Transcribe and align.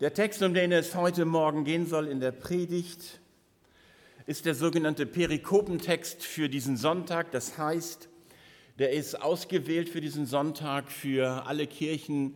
Der 0.00 0.14
Text, 0.14 0.42
um 0.42 0.54
den 0.54 0.72
es 0.72 0.94
heute 0.94 1.26
Morgen 1.26 1.64
gehen 1.64 1.84
soll 1.84 2.08
in 2.08 2.20
der 2.20 2.32
Predigt, 2.32 3.20
ist 4.24 4.46
der 4.46 4.54
sogenannte 4.54 5.04
Perikopentext 5.04 6.24
für 6.24 6.48
diesen 6.48 6.78
Sonntag. 6.78 7.32
Das 7.32 7.58
heißt, 7.58 8.08
der 8.78 8.92
ist 8.92 9.20
ausgewählt 9.20 9.90
für 9.90 10.00
diesen 10.00 10.24
Sonntag 10.24 10.90
für 10.90 11.44
alle 11.44 11.66
Kirchen 11.66 12.34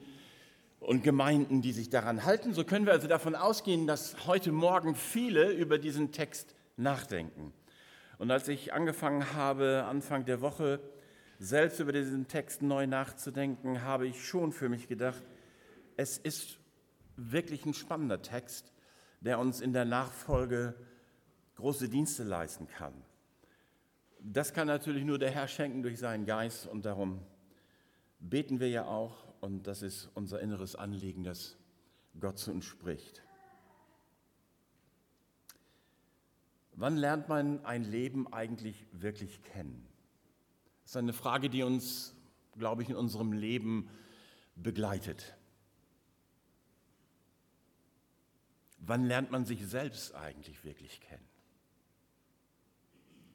und 0.79 1.03
Gemeinden, 1.03 1.63
die 1.63 1.73
sich 1.73 1.89
daran 1.89 2.27
halten. 2.27 2.53
So 2.53 2.65
können 2.65 2.85
wir 2.85 2.93
also 2.93 3.09
davon 3.09 3.35
ausgehen, 3.35 3.87
dass 3.87 4.27
heute 4.27 4.53
Morgen 4.53 4.95
viele 4.95 5.51
über 5.51 5.79
diesen 5.79 6.13
Text 6.13 6.55
nachdenken. 6.77 7.55
Und 8.19 8.31
als 8.31 8.47
ich 8.49 8.75
angefangen 8.75 9.33
habe, 9.33 9.87
Anfang 9.89 10.27
der 10.27 10.43
Woche 10.43 10.81
selbst 11.39 11.81
über 11.81 11.93
diesen 11.93 12.29
Text 12.29 12.61
neu 12.61 12.87
nachzudenken, 12.87 13.81
habe 13.81 14.07
ich 14.07 14.23
schon 14.23 14.53
für 14.53 14.69
mich 14.69 14.87
gedacht, 14.87 15.23
es 15.97 16.19
ist 16.19 16.59
wirklich 17.17 17.65
ein 17.67 17.75
spannender 17.75 18.23
Text, 18.23 18.73
der 19.21 19.39
uns 19.39 19.61
in 19.61 19.73
der 19.73 19.85
Nachfolge 19.85 20.75
große 21.57 21.89
Dienste 21.89 22.25
leisten 22.25 22.67
kann. 22.69 22.95
Das 24.21 24.53
kann 24.53 24.67
natürlich 24.67 25.05
nur 25.05 25.19
der 25.19 25.31
Herr 25.31 25.49
schenken 25.49 25.83
durch 25.83 25.99
seinen 25.99 26.27
Geist 26.27 26.67
und 26.67 26.85
darum 26.85 27.21
beten 28.21 28.59
wir 28.59 28.69
ja 28.69 28.87
auch 28.87 29.25
und 29.41 29.67
das 29.67 29.83
ist 29.83 30.11
unser 30.15 30.41
inneres 30.41 30.77
Anliegen, 30.77 31.25
dass 31.25 31.57
Gott 32.19 32.39
zu 32.39 32.51
uns 32.51 32.65
spricht. 32.65 33.23
Wann 36.73 36.97
lernt 36.97 37.29
man 37.29 37.65
ein 37.65 37.85
Leben 37.85 38.33
eigentlich 38.33 38.87
wirklich 38.93 39.43
kennen? 39.43 39.87
Das 40.83 40.93
ist 40.93 40.97
eine 40.97 41.13
Frage, 41.13 41.49
die 41.49 41.63
uns, 41.63 42.15
glaube 42.59 42.83
ich, 42.83 42.91
in 42.91 42.97
unserem 42.97 43.33
Leben 43.33 43.89
begleitet. 44.57 45.37
Wann 48.87 49.05
lernt 49.05 49.31
man 49.31 49.45
sich 49.45 49.67
selbst 49.67 50.15
eigentlich 50.15 50.65
wirklich 50.65 51.01
kennen? 51.01 51.27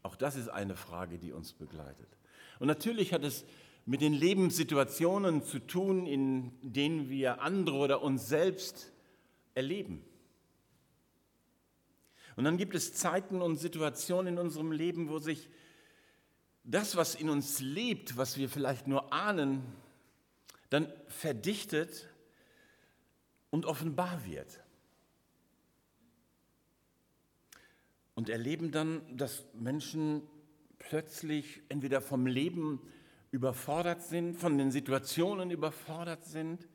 Auch 0.04 0.16
das 0.16 0.36
ist 0.36 0.48
eine 0.48 0.76
Frage, 0.76 1.18
die 1.18 1.32
uns 1.32 1.54
begleitet. 1.54 2.08
Und 2.60 2.68
natürlich 2.68 3.14
hat 3.14 3.24
es 3.24 3.46
mit 3.86 4.02
den 4.02 4.14
Lebenssituationen 4.14 5.44
zu 5.44 5.60
tun, 5.60 6.06
in 6.06 6.52
denen 6.62 7.10
wir 7.10 7.42
andere 7.42 7.78
oder 7.78 8.02
uns 8.02 8.28
selbst 8.28 8.92
erleben. 9.56 10.06
Und 12.36 12.44
dann 12.44 12.58
gibt 12.58 12.76
es 12.76 12.94
Zeiten 12.94 13.42
und 13.42 13.58
Situationen 13.58 14.36
in 14.36 14.40
unserem 14.40 14.72
Leben, 14.72 15.10
wo 15.10 15.20
sich 15.20 15.50
das, 16.64 16.96
was 16.96 17.16
in 17.16 17.30
uns 17.30 17.60
lebt, 17.60 18.16
was 18.16 18.38
wir 18.38 18.48
vielleicht 18.48 18.88
nur 18.88 19.12
ahnen, 19.12 19.64
dann 20.70 20.94
verdichtet 21.08 22.08
und 23.50 23.66
offenbar 23.66 24.26
wird. 24.26 24.62
Und 28.20 28.28
erleben 28.28 28.72
dann, 28.74 29.02
dass 29.16 29.46
Menschen 29.54 30.24
plötzlich 30.78 31.62
entweder 31.70 32.02
vom 32.02 32.28
Leben 32.28 32.82
überfordert 33.32 34.02
sind, 34.02 34.36
von 34.36 34.58
den 34.58 34.72
Situationen 34.72 35.52
überfordert 35.52 36.26
sind 36.26 36.68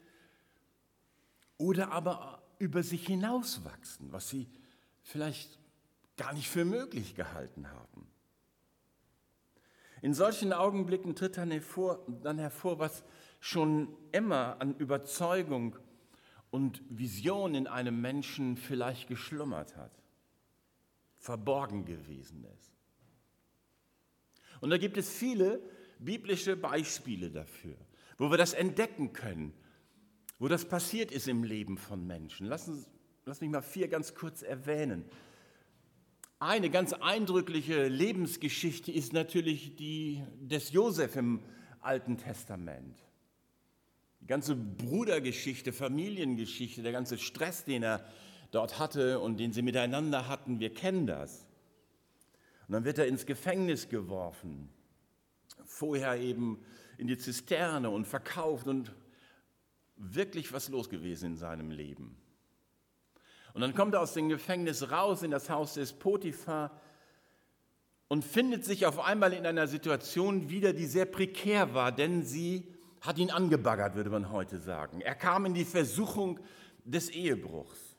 oder 1.59 1.93
aber 1.93 2.43
über 2.59 2.83
sich 2.83 3.07
hinauswachsen, 3.07 4.11
was 4.11 4.31
sie 4.31 4.49
vielleicht 5.03 5.59
gar 6.17 6.33
nicht 6.33 6.49
für 6.49 6.65
möglich 6.65 7.15
gehalten 7.15 7.71
haben. 7.71 8.09
In 10.01 10.15
solchen 10.15 10.55
Augenblicken 10.55 11.15
tritt 11.15 11.37
dann 11.37 11.51
hervor, 11.51 12.07
dann 12.23 12.39
hervor 12.39 12.79
was 12.79 13.05
schon 13.39 13.95
immer 14.13 14.63
an 14.63 14.75
Überzeugung 14.79 15.77
und 16.51 16.81
Vision 16.89 17.55
in 17.55 17.67
einem 17.67 18.01
Menschen 18.01 18.57
vielleicht 18.57 19.09
geschlummert 19.09 19.77
hat 19.77 20.04
verborgen 21.25 21.87
gewesen 21.87 22.45
ist. 22.45 22.71
Und 24.61 24.69
da 24.69 24.77
gibt 24.77 24.99
es 24.99 25.11
viele 25.11 25.59
biblische 25.99 26.55
Beispiele 26.55 27.31
dafür, 27.31 27.77
wo 28.19 28.31
wir 28.31 28.37
das 28.37 28.53
entdecken 28.53 29.15
können, 29.15 29.55
wo 30.39 30.49
das 30.49 30.67
passiert 30.67 31.11
ist 31.11 31.27
im 31.27 31.43
Leben 31.43 31.79
von 31.79 32.07
Menschen. 32.07 32.47
Lass, 32.47 32.69
uns, 32.69 32.87
lass 33.25 33.41
mich 33.41 33.49
mal 33.49 33.63
vier 33.63 33.89
ganz 33.89 34.15
kurz 34.15 34.43
erwähnen. 34.43 35.07
Eine 36.41 36.69
ganz 36.69 36.93
eindrückliche 36.93 37.89
Lebensgeschichte 37.89 38.93
ist 38.93 39.15
natürlich 39.15 39.77
die 39.77 40.23
des 40.43 40.73
Josef 40.73 41.17
im 41.17 41.41
Alten 41.81 42.19
Testament. 42.19 43.03
Die 44.21 44.27
ganze 44.27 44.55
Brudergeschichte, 44.55 45.73
Familiengeschichte, 45.73 46.83
der 46.83 46.93
ganze 46.93 47.17
Stress, 47.17 47.65
den 47.65 47.83
er 47.83 48.05
dort 48.55 48.79
hatte 48.79 49.21
und 49.21 49.39
den 49.39 49.53
sie 49.53 49.63
miteinander 49.63 50.29
hatten, 50.29 50.61
wir 50.61 50.73
kennen 50.73 51.07
das. 51.07 51.47
Und 52.67 52.73
dann 52.73 52.85
wird 52.85 52.99
er 52.99 53.07
ins 53.07 53.27
Gefängnis 53.27 53.89
geworfen, 53.89 54.69
vorher 55.65 56.17
eben 56.17 56.65
in 56.97 57.07
die 57.07 57.19
Zisterne 57.19 57.91
und 57.91 58.07
verkauft 58.07 58.67
und 58.67 58.93
wirklich 59.97 60.53
was 60.53 60.69
los 60.69 60.89
gewesen 60.89 61.33
in 61.33 61.37
seinem 61.37 61.71
Leben. 61.71 62.17
Und 63.53 63.61
dann 63.61 63.75
kommt 63.75 63.95
er 63.95 64.01
aus 64.01 64.15
dem 64.15 64.29
Gefängnis 64.29 64.91
raus 64.91 65.23
in 65.23 65.31
das 65.31 65.49
Haus 65.49 65.75
des 65.75 65.93
Potiphar 65.93 66.81
und 68.09 68.25
findet 68.25 68.65
sich 68.65 68.87
auf 68.87 68.99
einmal 68.99 69.33
in 69.33 69.47
einer 69.47 69.67
Situation 69.69 70.51
wieder, 70.51 70.73
die 70.73 70.87
sehr 70.87 71.07
prekär 71.07 71.75
war, 71.75 71.93
denn 71.93 72.23
sie 72.23 72.67
hat 73.01 73.19
ihn 73.19 73.31
angebaggert, 73.31 73.95
würde 73.95 74.11
man 74.11 74.31
heute 74.31 74.59
sagen. 74.59 75.01
Er 75.01 75.15
kam 75.15 75.47
in 75.47 75.55
die 75.55 75.65
Versuchung 75.65 76.41
des 76.85 77.11
Ehebruchs. 77.11 77.94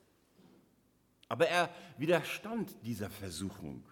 Aber 1.28 1.48
er 1.48 1.74
widerstand 1.98 2.74
dieser 2.84 3.10
Versuchung. 3.10 3.84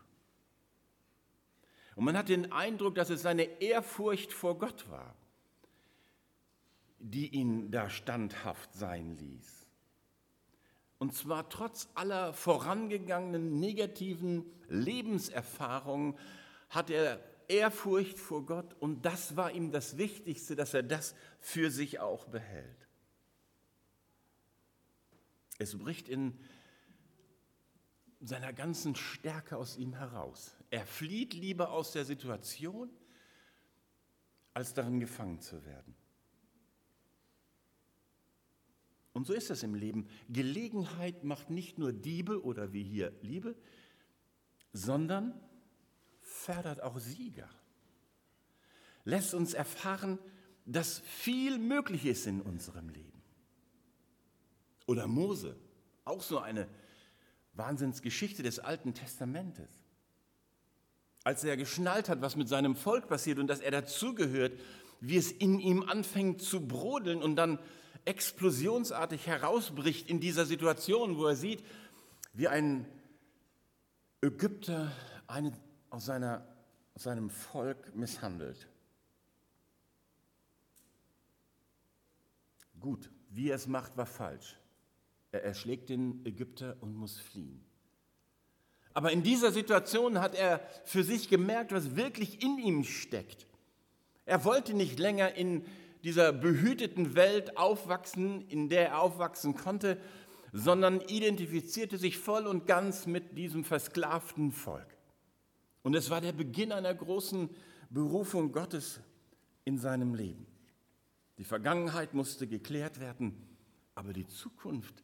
Und 1.97 2.05
man 2.05 2.17
hat 2.17 2.29
den 2.29 2.53
Eindruck, 2.53 2.95
dass 2.95 3.11
es 3.11 3.23
seine 3.23 3.45
Ehrfurcht 3.61 4.33
vor 4.33 4.59
Gott 4.59 4.89
war, 4.91 5.15
die 6.99 7.29
ihn 7.29 7.71
da 7.71 7.91
standhaft 7.91 8.75
sein 8.75 9.17
ließ. 9.17 9.67
Und 10.99 11.15
zwar 11.15 11.49
trotz 11.49 11.89
aller 11.95 12.33
vorangegangenen 12.33 13.61
negativen 13.61 14.45
Lebenserfahrungen 14.69 16.17
hat 16.71 16.91
er 16.91 17.21
Ehrfurcht 17.49 18.19
vor 18.19 18.47
Gott 18.47 18.75
und 18.81 19.05
das 19.05 19.37
war 19.37 19.53
ihm 19.53 19.71
das 19.71 19.99
Wichtigste, 19.99 20.57
dass 20.57 20.73
er 20.73 20.83
das 20.83 21.15
für 21.41 21.71
sich 21.71 22.01
auch 22.01 22.25
behält. 22.27 22.89
Es 25.59 25.77
bricht 25.77 26.09
in 26.09 26.39
seiner 28.25 28.53
ganzen 28.53 28.95
Stärke 28.95 29.57
aus 29.57 29.77
ihm 29.77 29.95
heraus. 29.95 30.57
Er 30.71 30.87
flieht 30.87 31.35
lieber 31.35 31.71
aus 31.71 31.93
der 31.93 32.05
Situation, 32.05 32.91
als 34.55 34.73
darin 34.73 35.01
gefangen 35.01 35.41
zu 35.41 35.65
werden. 35.65 35.95
Und 39.13 39.27
so 39.27 39.33
ist 39.33 39.51
es 39.51 39.63
im 39.63 39.75
Leben. 39.75 40.09
Gelegenheit 40.29 41.23
macht 41.23 41.51
nicht 41.51 41.79
nur 41.79 41.93
Diebe 41.93 42.43
oder 42.43 42.73
wie 42.73 42.83
hier 42.83 43.13
Liebe, 43.23 43.55
sondern 44.73 45.41
fördert 46.21 46.83
auch 46.83 46.99
Sieger. 46.99 47.49
Lässt 49.05 49.35
uns 49.35 49.55
erfahren, 49.55 50.19
dass 50.67 50.99
viel 51.01 51.59
möglich 51.59 52.07
ist 52.07 52.27
in 52.27 52.41
unserem 52.41 52.89
Leben. 52.89 53.23
Oder 54.87 55.07
Mose, 55.07 55.57
auch 56.05 56.23
so 56.23 56.39
eine 56.39 56.69
Wahnsinnsgeschichte 57.55 58.43
des 58.43 58.59
Alten 58.59 58.95
Testamentes. 58.95 59.69
Als 61.23 61.43
er 61.45 61.57
geschnallt 61.57 62.09
hat, 62.09 62.21
was 62.21 62.37
mit 62.37 62.49
seinem 62.49 62.77
Volk 62.77 63.09
passiert 63.09 63.39
und 63.39 63.47
dass 63.47 63.61
er 63.61 63.71
dazugehört, 63.71 64.53
wie 65.01 65.17
es 65.17 65.33
in 65.33 65.59
ihm 65.59 65.83
anfängt 65.83 66.43
zu 66.43 66.67
brodeln 66.67 67.23
und 67.23 67.37
dann 67.37 67.59
explosionsartig 68.05 69.27
herausbricht 69.27 70.09
in 70.09 70.21
dieser 70.21 70.45
Situation, 70.45 71.17
wo 71.17 71.27
er 71.27 71.37
sieht, 71.37 71.65
wie 72.35 72.49
ein 72.49 72.87
Ägypter 74.21 74.93
einen 75.27 75.57
aus, 75.91 76.07
seiner, 76.07 76.47
aus 76.95 77.05
seinem 77.05 77.31
Volk 77.31 77.95
misshandelt. 77.95 78.69
Gut, 82.81 83.11
wie 83.31 83.49
er 83.49 83.57
es 83.57 83.67
macht, 83.67 83.97
war 83.97 84.07
falsch. 84.07 84.57
Er 85.35 85.43
erschlägt 85.43 85.89
den 85.89 86.25
Ägypter 86.25 86.77
und 86.81 86.95
muss 86.95 87.19
fliehen. 87.19 87.61
Aber 88.93 89.11
in 89.11 89.25
dieser 89.25 89.51
Situation 89.51 90.21
hat 90.21 90.37
er 90.37 90.61
für 90.85 91.03
sich 91.03 91.29
gemerkt, 91.29 91.73
was 91.73 91.97
wirklich 91.97 92.41
in 92.41 92.57
ihm 92.57 92.85
steckt. 92.85 93.49
Er 94.27 94.45
wollte 94.45 94.75
nicht 94.75 95.01
länger 95.01 95.35
in 95.35 95.65
dieser 96.05 96.33
behüteten 96.33 97.17
Welt 97.17 97.57
aufwachsen, 97.57 98.49
in 98.49 98.69
der 98.69 98.91
er 98.91 99.01
aufwachsen 99.01 99.57
konnte, 99.57 100.01
sondern 100.53 101.01
identifizierte 101.01 101.99
sich 101.99 102.17
voll 102.17 102.47
und 102.47 102.69
ganz 102.69 103.07
mit 103.07 103.37
diesem 103.37 103.65
versklavten 103.65 104.53
Volk. 104.53 104.97
Und 105.83 105.97
es 105.97 106.11
war 106.11 106.21
der 106.21 106.33
Beginn 106.33 106.71
einer 106.71 106.95
großen 106.95 107.51
Berufung 107.91 108.53
Gottes 108.53 109.01
in 109.65 109.79
seinem 109.79 110.15
Leben. 110.15 110.47
Die 111.39 111.45
Vergangenheit 111.45 112.15
musste 112.15 112.47
geklärt 112.47 113.01
werden, 113.01 113.35
aber 113.97 114.13
die 114.13 114.29
Zukunft 114.29 115.03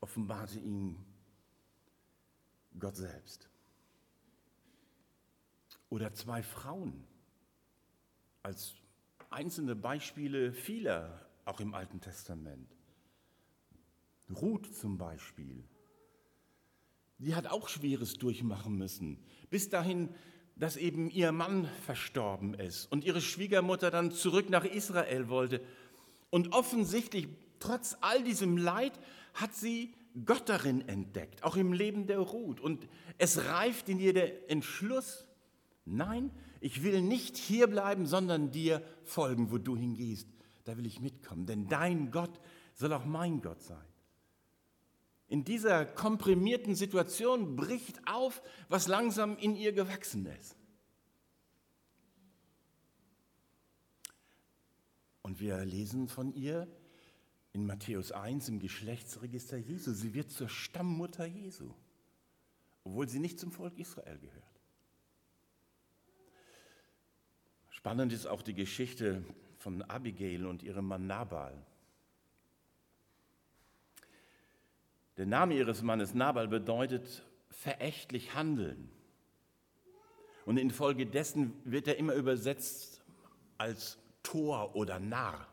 offenbarte 0.00 0.58
ihm 0.58 0.96
Gott 2.78 2.96
selbst. 2.96 3.48
Oder 5.90 6.12
zwei 6.12 6.42
Frauen 6.42 7.04
als 8.42 8.74
einzelne 9.30 9.74
Beispiele 9.74 10.52
vieler, 10.52 11.26
auch 11.44 11.60
im 11.60 11.74
Alten 11.74 12.00
Testament. 12.00 12.70
Ruth 14.30 14.74
zum 14.74 14.98
Beispiel. 14.98 15.64
Die 17.18 17.34
hat 17.34 17.46
auch 17.46 17.68
Schweres 17.68 18.14
durchmachen 18.14 18.76
müssen. 18.76 19.18
Bis 19.50 19.70
dahin, 19.70 20.14
dass 20.56 20.76
eben 20.76 21.10
ihr 21.10 21.32
Mann 21.32 21.66
verstorben 21.84 22.54
ist 22.54 22.86
und 22.86 23.04
ihre 23.04 23.20
Schwiegermutter 23.20 23.90
dann 23.90 24.12
zurück 24.12 24.50
nach 24.50 24.64
Israel 24.64 25.28
wollte. 25.28 25.60
Und 26.30 26.52
offensichtlich, 26.52 27.28
trotz 27.58 27.96
all 28.00 28.22
diesem 28.22 28.56
Leid, 28.56 28.92
hat 29.40 29.54
sie 29.54 29.94
Gott 30.24 30.48
darin 30.48 30.86
entdeckt, 30.88 31.44
auch 31.44 31.56
im 31.56 31.72
Leben 31.72 32.06
der 32.06 32.18
Ruth. 32.18 32.60
Und 32.60 32.88
es 33.18 33.44
reift 33.46 33.88
in 33.88 34.00
ihr 34.00 34.12
der 34.12 34.50
Entschluss, 34.50 35.26
nein, 35.84 36.30
ich 36.60 36.82
will 36.82 37.02
nicht 37.02 37.36
hier 37.36 37.68
bleiben, 37.68 38.06
sondern 38.06 38.50
dir 38.50 38.82
folgen, 39.04 39.52
wo 39.52 39.58
du 39.58 39.76
hingehst. 39.76 40.28
Da 40.64 40.76
will 40.76 40.86
ich 40.86 41.00
mitkommen, 41.00 41.46
denn 41.46 41.68
dein 41.68 42.10
Gott 42.10 42.40
soll 42.74 42.92
auch 42.92 43.04
mein 43.04 43.40
Gott 43.40 43.62
sein. 43.62 43.78
In 45.28 45.44
dieser 45.44 45.84
komprimierten 45.84 46.74
Situation 46.74 47.54
bricht 47.54 48.00
auf, 48.08 48.42
was 48.68 48.88
langsam 48.88 49.36
in 49.36 49.54
ihr 49.54 49.72
gewachsen 49.72 50.26
ist. 50.26 50.56
Und 55.22 55.40
wir 55.40 55.64
lesen 55.64 56.08
von 56.08 56.32
ihr 56.32 56.66
in 57.52 57.66
Matthäus 57.66 58.12
1 58.12 58.48
im 58.48 58.60
Geschlechtsregister 58.60 59.56
Jesu. 59.56 59.92
Sie 59.92 60.14
wird 60.14 60.30
zur 60.30 60.48
Stammmutter 60.48 61.26
Jesu, 61.26 61.72
obwohl 62.84 63.08
sie 63.08 63.18
nicht 63.18 63.38
zum 63.38 63.52
Volk 63.52 63.78
Israel 63.78 64.18
gehört. 64.18 64.44
Spannend 67.70 68.12
ist 68.12 68.26
auch 68.26 68.42
die 68.42 68.54
Geschichte 68.54 69.24
von 69.56 69.82
Abigail 69.82 70.46
und 70.46 70.62
ihrem 70.62 70.86
Mann 70.86 71.06
Nabal. 71.06 71.64
Der 75.16 75.26
Name 75.26 75.54
ihres 75.54 75.82
Mannes 75.82 76.14
Nabal 76.14 76.48
bedeutet 76.48 77.24
verächtlich 77.50 78.34
handeln. 78.34 78.90
Und 80.46 80.58
infolgedessen 80.58 81.52
wird 81.64 81.88
er 81.88 81.98
immer 81.98 82.14
übersetzt 82.14 83.02
als 83.58 83.98
Tor 84.22 84.76
oder 84.76 84.98
Narr. 85.00 85.46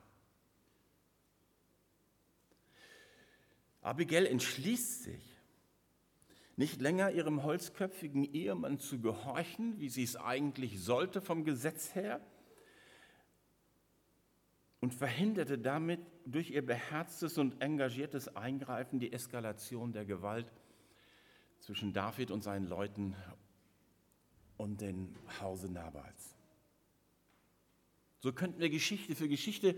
Abigail 3.86 4.26
entschließt 4.26 5.04
sich, 5.04 5.24
nicht 6.58 6.82
länger 6.82 7.12
ihrem 7.12 7.44
holzköpfigen 7.44 8.24
Ehemann 8.24 8.80
zu 8.80 9.00
gehorchen, 9.00 9.80
wie 9.80 9.90
sie 9.90 10.04
es 10.04 10.16
eigentlich 10.16 10.82
sollte 10.82 11.22
vom 11.22 11.44
Gesetz 11.44 11.94
her, 11.94 12.20
und 14.80 14.94
verhinderte 14.94 15.58
damit 15.58 16.00
durch 16.26 16.52
ihr 16.52 16.66
beherztes 16.66 17.38
und 17.38 17.62
engagiertes 17.62 18.36
Eingreifen 18.36 19.00
die 19.00 19.12
Eskalation 19.14 19.94
der 19.94 20.06
Gewalt 20.06 20.52
zwischen 21.60 21.94
David 21.94 22.32
und 22.32 22.44
seinen 22.44 22.68
Leuten 22.68 23.16
und 24.58 24.82
dem 24.82 25.16
Hause 25.42 25.72
Nabals. 25.72 26.36
So 28.20 28.34
könnten 28.34 28.60
wir 28.60 28.70
Geschichte 28.70 29.16
für 29.16 29.28
Geschichte 29.28 29.76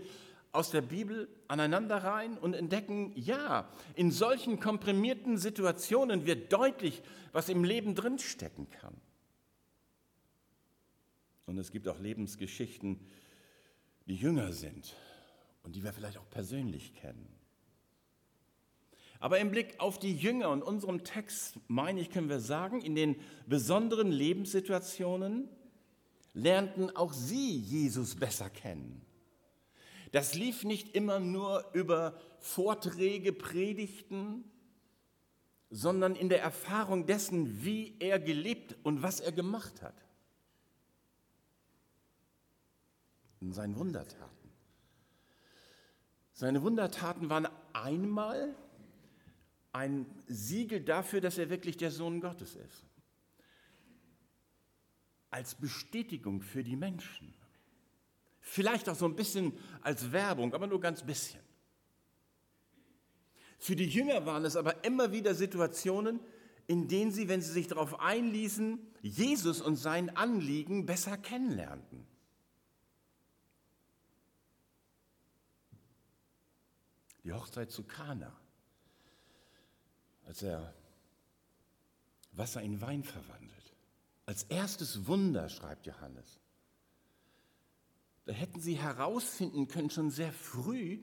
aus 0.58 0.70
der 0.72 0.82
Bibel 0.82 1.28
aneinanderreihen 1.46 2.36
und 2.36 2.52
entdecken, 2.52 3.12
ja, 3.14 3.68
in 3.94 4.10
solchen 4.10 4.58
komprimierten 4.58 5.38
Situationen 5.38 6.26
wird 6.26 6.52
deutlich, 6.52 7.00
was 7.30 7.48
im 7.48 7.62
Leben 7.62 7.94
drinstecken 7.94 8.68
kann. 8.68 8.96
Und 11.46 11.58
es 11.58 11.70
gibt 11.70 11.86
auch 11.86 12.00
Lebensgeschichten, 12.00 12.98
die 14.06 14.16
jünger 14.16 14.52
sind 14.52 14.96
und 15.62 15.76
die 15.76 15.84
wir 15.84 15.92
vielleicht 15.92 16.18
auch 16.18 16.28
persönlich 16.28 16.92
kennen. 16.92 17.28
Aber 19.20 19.38
im 19.38 19.52
Blick 19.52 19.78
auf 19.78 20.00
die 20.00 20.16
Jünger 20.16 20.50
und 20.50 20.64
unserem 20.64 21.04
Text, 21.04 21.60
meine 21.68 22.00
ich, 22.00 22.10
können 22.10 22.28
wir 22.28 22.40
sagen, 22.40 22.80
in 22.80 22.96
den 22.96 23.14
besonderen 23.46 24.10
Lebenssituationen 24.10 25.48
lernten 26.34 26.90
auch 26.96 27.12
sie 27.12 27.58
Jesus 27.58 28.16
besser 28.16 28.50
kennen. 28.50 29.07
Das 30.12 30.34
lief 30.34 30.64
nicht 30.64 30.94
immer 30.94 31.20
nur 31.20 31.64
über 31.72 32.18
Vorträge, 32.38 33.32
Predigten, 33.32 34.44
sondern 35.70 36.16
in 36.16 36.28
der 36.28 36.40
Erfahrung 36.40 37.06
dessen, 37.06 37.62
wie 37.64 37.96
er 37.98 38.18
gelebt 38.18 38.76
und 38.82 39.02
was 39.02 39.20
er 39.20 39.32
gemacht 39.32 39.82
hat. 39.82 39.94
in 43.40 43.52
seinen 43.52 43.76
Wundertaten. 43.76 44.50
Seine 46.32 46.62
Wundertaten 46.62 47.30
waren 47.30 47.48
einmal 47.72 48.54
ein 49.72 50.06
Siegel 50.26 50.80
dafür, 50.80 51.20
dass 51.20 51.38
er 51.38 51.50
wirklich 51.50 51.76
der 51.76 51.90
Sohn 51.90 52.20
Gottes 52.20 52.54
ist. 52.54 52.84
Als 55.30 55.54
Bestätigung 55.54 56.40
für 56.40 56.64
die 56.64 56.76
Menschen. 56.76 57.34
Vielleicht 58.50 58.88
auch 58.88 58.94
so 58.94 59.04
ein 59.04 59.16
bisschen 59.16 59.52
als 59.82 60.12
Werbung, 60.12 60.54
aber 60.54 60.66
nur 60.66 60.80
ganz 60.80 61.02
bisschen. 61.02 61.40
Für 63.58 63.76
die 63.76 63.86
Jünger 63.86 64.24
waren 64.26 64.44
es 64.44 64.56
aber 64.56 64.84
immer 64.84 65.12
wieder 65.12 65.34
Situationen, 65.34 66.20
in 66.66 66.88
denen 66.88 67.12
sie, 67.12 67.28
wenn 67.28 67.40
sie 67.40 67.52
sich 67.52 67.66
darauf 67.66 68.00
einließen, 68.00 68.78
Jesus 69.02 69.60
und 69.60 69.76
sein 69.76 70.16
Anliegen 70.16 70.86
besser 70.86 71.16
kennenlernten. 71.16 72.06
die 77.28 77.34
Hochzeit 77.34 77.70
zu 77.70 77.82
Kana, 77.82 78.34
als 80.24 80.42
er 80.42 80.72
Wasser 82.32 82.62
in 82.62 82.80
Wein 82.80 83.04
verwandelt. 83.04 83.74
Als 84.24 84.44
erstes 84.44 85.06
Wunder, 85.06 85.50
schreibt 85.50 85.84
Johannes. 85.84 86.40
Da 88.28 88.34
hätten 88.34 88.60
sie 88.60 88.74
herausfinden 88.74 89.68
können, 89.68 89.88
schon 89.88 90.10
sehr 90.10 90.32
früh, 90.32 91.02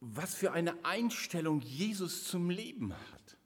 was 0.00 0.34
für 0.34 0.50
eine 0.50 0.84
Einstellung 0.84 1.60
Jesus 1.60 2.24
zum 2.24 2.50
Leben 2.50 2.92
hat. 2.92 3.36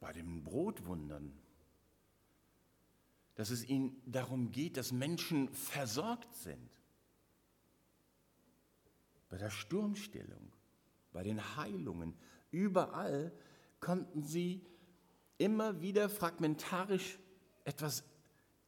Bei 0.00 0.12
den 0.12 0.42
Brotwundern 0.42 1.38
dass 3.34 3.50
es 3.50 3.68
ihnen 3.68 4.00
darum 4.06 4.50
geht, 4.52 4.76
dass 4.76 4.92
Menschen 4.92 5.52
versorgt 5.54 6.34
sind. 6.34 6.70
Bei 9.28 9.38
der 9.38 9.50
Sturmstillung, 9.50 10.52
bei 11.12 11.22
den 11.22 11.56
Heilungen, 11.56 12.14
überall 12.50 13.32
konnten 13.80 14.22
sie 14.22 14.64
immer 15.42 15.82
wieder 15.82 16.08
fragmentarisch 16.08 17.18
etwas 17.64 18.04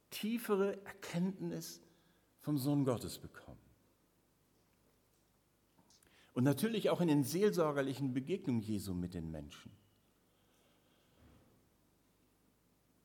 tiefere 0.09 0.83
Erkenntnis 0.85 1.81
vom 2.41 2.57
Sohn 2.57 2.83
Gottes 2.83 3.17
bekommen. 3.17 3.59
Und 6.33 6.43
natürlich 6.43 6.89
auch 6.89 6.99
in 6.99 7.07
den 7.07 7.23
seelsorgerlichen 7.23 8.13
Begegnungen 8.13 8.61
Jesu 8.61 8.93
mit 8.93 9.13
den 9.13 9.31
Menschen. 9.31 9.71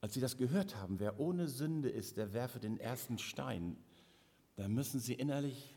Als 0.01 0.15
sie 0.15 0.19
das 0.19 0.35
gehört 0.35 0.75
haben, 0.75 0.99
wer 0.99 1.19
ohne 1.19 1.47
Sünde 1.47 1.89
ist, 1.89 2.17
der 2.17 2.33
werfe 2.33 2.59
den 2.59 2.77
ersten 2.77 3.17
Stein, 3.19 3.77
da 4.55 4.67
müssen 4.67 4.99
sie 4.99 5.13
innerlich 5.13 5.73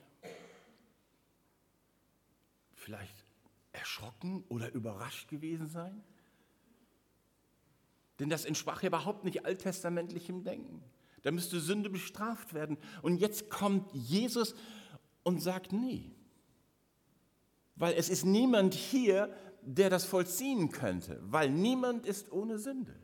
vielleicht 2.72 3.24
erschrocken 3.72 4.44
oder 4.48 4.72
überrascht 4.72 5.28
gewesen 5.28 5.68
sein. 5.68 6.02
Denn 8.18 8.28
das 8.28 8.44
entsprach 8.44 8.82
überhaupt 8.82 9.24
nicht 9.24 9.44
alttestamentlichem 9.44 10.44
Denken. 10.44 10.82
Da 11.22 11.30
müsste 11.30 11.60
Sünde 11.60 11.90
bestraft 11.90 12.54
werden. 12.54 12.76
Und 13.02 13.16
jetzt 13.18 13.50
kommt 13.50 13.92
Jesus 13.92 14.54
und 15.22 15.42
sagt, 15.42 15.72
nee. 15.72 16.12
Weil 17.76 17.94
es 17.94 18.08
ist 18.08 18.24
niemand 18.24 18.74
hier, 18.74 19.34
der 19.62 19.90
das 19.90 20.04
vollziehen 20.04 20.70
könnte, 20.70 21.18
weil 21.22 21.50
niemand 21.50 22.06
ist 22.06 22.30
ohne 22.30 22.58
Sünde. 22.58 22.94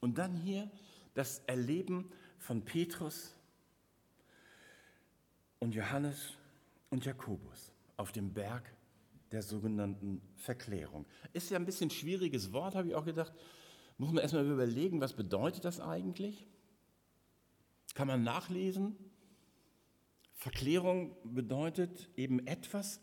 Und 0.00 0.18
dann 0.18 0.34
hier 0.34 0.70
das 1.14 1.40
Erleben 1.46 2.10
von 2.38 2.64
Petrus 2.64 3.34
und 5.58 5.74
Johannes 5.74 6.32
und 6.88 7.04
Jakobus 7.04 7.72
auf 7.98 8.12
dem 8.12 8.32
Berg 8.32 8.64
der 9.32 9.42
sogenannten 9.42 10.20
Verklärung. 10.36 11.06
Ist 11.32 11.50
ja 11.50 11.58
ein 11.58 11.66
bisschen 11.66 11.90
schwieriges 11.90 12.52
Wort, 12.52 12.74
habe 12.74 12.88
ich 12.88 12.94
auch 12.94 13.04
gedacht. 13.04 13.32
Muss 13.96 14.12
man 14.12 14.22
erstmal 14.22 14.46
überlegen, 14.46 15.00
was 15.00 15.12
bedeutet 15.12 15.64
das 15.64 15.80
eigentlich? 15.80 16.46
Kann 17.94 18.08
man 18.08 18.22
nachlesen? 18.22 18.96
Verklärung 20.34 21.16
bedeutet 21.22 22.08
eben 22.16 22.46
etwas 22.46 23.00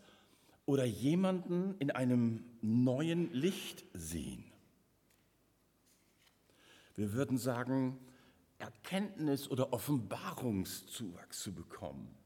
oder 0.65 0.85
jemanden 0.85 1.75
in 1.79 1.91
einem 1.91 2.43
neuen 2.61 3.31
Licht 3.31 3.85
sehen. 3.93 4.43
Wir 6.95 7.13
würden 7.13 7.37
sagen, 7.37 7.99
Erkenntnis 8.57 9.49
oder 9.49 9.71
Offenbarungszuwachs 9.71 11.41
zu 11.41 11.53
bekommen. 11.53 12.17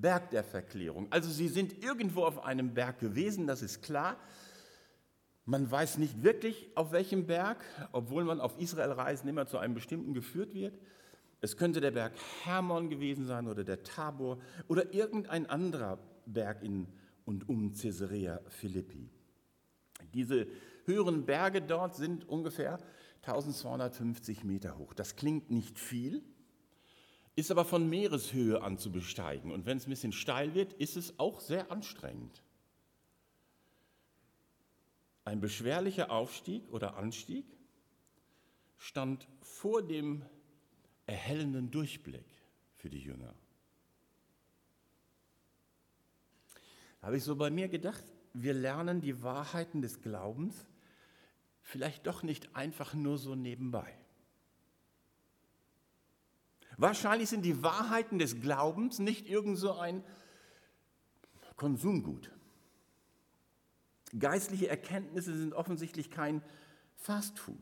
Berg 0.00 0.30
der 0.30 0.44
Verklärung. 0.44 1.08
Also 1.10 1.28
sie 1.28 1.48
sind 1.48 1.82
irgendwo 1.82 2.24
auf 2.24 2.44
einem 2.44 2.72
Berg 2.72 3.00
gewesen, 3.00 3.46
das 3.46 3.62
ist 3.62 3.82
klar. 3.82 4.16
Man 5.44 5.70
weiß 5.70 5.98
nicht 5.98 6.22
wirklich, 6.22 6.70
auf 6.74 6.92
welchem 6.92 7.26
Berg, 7.26 7.64
obwohl 7.92 8.24
man 8.24 8.40
auf 8.40 8.58
Israelreisen 8.58 9.28
immer 9.28 9.46
zu 9.46 9.58
einem 9.58 9.74
bestimmten 9.74 10.14
geführt 10.14 10.54
wird. 10.54 10.78
Es 11.40 11.56
könnte 11.56 11.80
der 11.80 11.90
Berg 11.90 12.12
Hermon 12.44 12.90
gewesen 12.90 13.26
sein 13.26 13.46
oder 13.46 13.64
der 13.64 13.82
Tabor 13.82 14.38
oder 14.68 14.92
irgendein 14.92 15.46
anderer 15.46 15.98
Berg 16.26 16.62
in 16.62 16.86
und 17.24 17.48
um 17.48 17.72
Caesarea 17.72 18.40
Philippi. 18.48 19.10
Diese 20.14 20.46
höheren 20.84 21.26
Berge 21.26 21.60
dort 21.60 21.94
sind 21.94 22.28
ungefähr 22.28 22.78
1250 23.22 24.44
Meter 24.44 24.78
hoch. 24.78 24.94
Das 24.94 25.16
klingt 25.16 25.50
nicht 25.50 25.78
viel, 25.78 26.22
ist 27.38 27.52
aber 27.52 27.64
von 27.64 27.88
Meereshöhe 27.88 28.62
an 28.62 28.78
zu 28.78 28.90
besteigen. 28.90 29.52
Und 29.52 29.64
wenn 29.64 29.76
es 29.76 29.86
ein 29.86 29.90
bisschen 29.90 30.10
steil 30.10 30.54
wird, 30.54 30.72
ist 30.72 30.96
es 30.96 31.20
auch 31.20 31.38
sehr 31.38 31.70
anstrengend. 31.70 32.42
Ein 35.24 35.40
beschwerlicher 35.40 36.10
Aufstieg 36.10 36.68
oder 36.72 36.96
Anstieg 36.96 37.44
stand 38.76 39.28
vor 39.40 39.82
dem 39.82 40.24
erhellenden 41.06 41.70
Durchblick 41.70 42.26
für 42.74 42.90
die 42.90 43.02
Jünger. 43.02 43.34
Da 47.00 47.06
habe 47.06 47.18
ich 47.18 47.22
so 47.22 47.36
bei 47.36 47.50
mir 47.50 47.68
gedacht, 47.68 48.02
wir 48.32 48.54
lernen 48.54 49.00
die 49.00 49.22
Wahrheiten 49.22 49.80
des 49.80 50.02
Glaubens 50.02 50.66
vielleicht 51.62 52.06
doch 52.06 52.22
nicht 52.22 52.56
einfach 52.56 52.94
nur 52.94 53.16
so 53.16 53.34
nebenbei. 53.34 53.97
Wahrscheinlich 56.78 57.28
sind 57.28 57.42
die 57.42 57.62
Wahrheiten 57.62 58.20
des 58.20 58.40
Glaubens 58.40 59.00
nicht 59.00 59.28
irgend 59.28 59.58
so 59.58 59.74
ein 59.74 60.04
Konsumgut. 61.56 62.30
Geistliche 64.16 64.68
Erkenntnisse 64.68 65.36
sind 65.36 65.52
offensichtlich 65.52 66.10
kein 66.10 66.40
Fastfood 66.94 67.60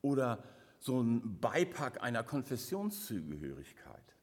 oder 0.00 0.42
so 0.80 1.00
ein 1.00 1.38
Beipack 1.38 2.02
einer 2.02 2.24
Konfessionszugehörigkeit. 2.24 4.16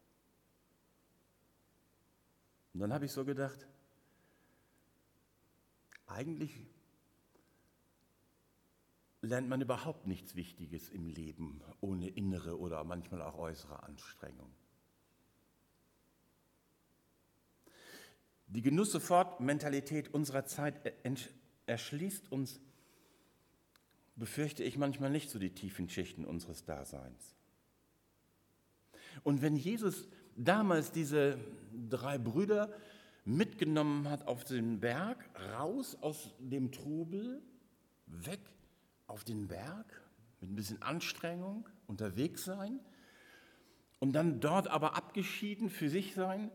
Und 2.73 2.79
dann 2.79 2.91
habe 2.91 3.05
ich 3.05 3.11
so 3.11 3.23
gedacht, 3.23 3.67
eigentlich 6.07 6.51
lernt 9.25 9.50
man 9.50 9.62
überhaupt 9.62 10.08
nichts 10.08 10.36
Wichtiges 10.36 10.89
im 10.89 11.08
Leben 11.08 11.62
ohne 11.82 12.08
innere 12.08 12.60
oder 12.60 12.84
manchmal 12.84 13.22
auch 13.22 13.38
äußere 13.38 13.84
Anstrengung. 13.84 14.50
Die 18.48 18.62
Genuss-sofort-Mentalität 18.62 20.13
unserer 20.13 20.46
Zeit 20.46 20.94
erschließt 21.65 22.32
uns, 22.32 22.62
befürchte 24.15 24.63
ich 24.63 24.77
manchmal 24.77 25.10
nicht 25.10 25.29
so 25.29 25.39
die 25.39 25.50
tiefen 25.50 25.89
Schichten 25.89 26.24
unseres 26.24 26.63
Daseins. 26.63 27.36
Und 29.24 29.41
wenn 29.41 29.55
Jesus 29.55 30.08
damals 30.36 30.91
diese 30.91 31.38
drei 31.89 32.17
Brüder 32.17 32.72
mitgenommen 33.25 34.10
hat 34.10 34.27
auf 34.27 34.44
den 34.44 34.79
Berg, 34.79 35.17
raus 35.53 35.98
aus 36.01 36.34
dem 36.39 36.72
Trubel, 36.72 37.41
weg 38.05 38.39
auf 39.07 39.24
den 39.24 39.47
Berg 39.47 40.01
mit 40.41 40.50
ein 40.50 40.55
bisschen 40.55 40.81
Anstrengung 40.81 41.67
unterwegs 41.88 42.43
sein 42.43 42.79
und 44.00 44.13
dann 44.13 44.39
dort 44.39 44.67
aber 44.67 44.95
abgeschieden 44.95 45.69
für 45.69 45.89
sich 45.89 46.13
sein. 46.13 46.51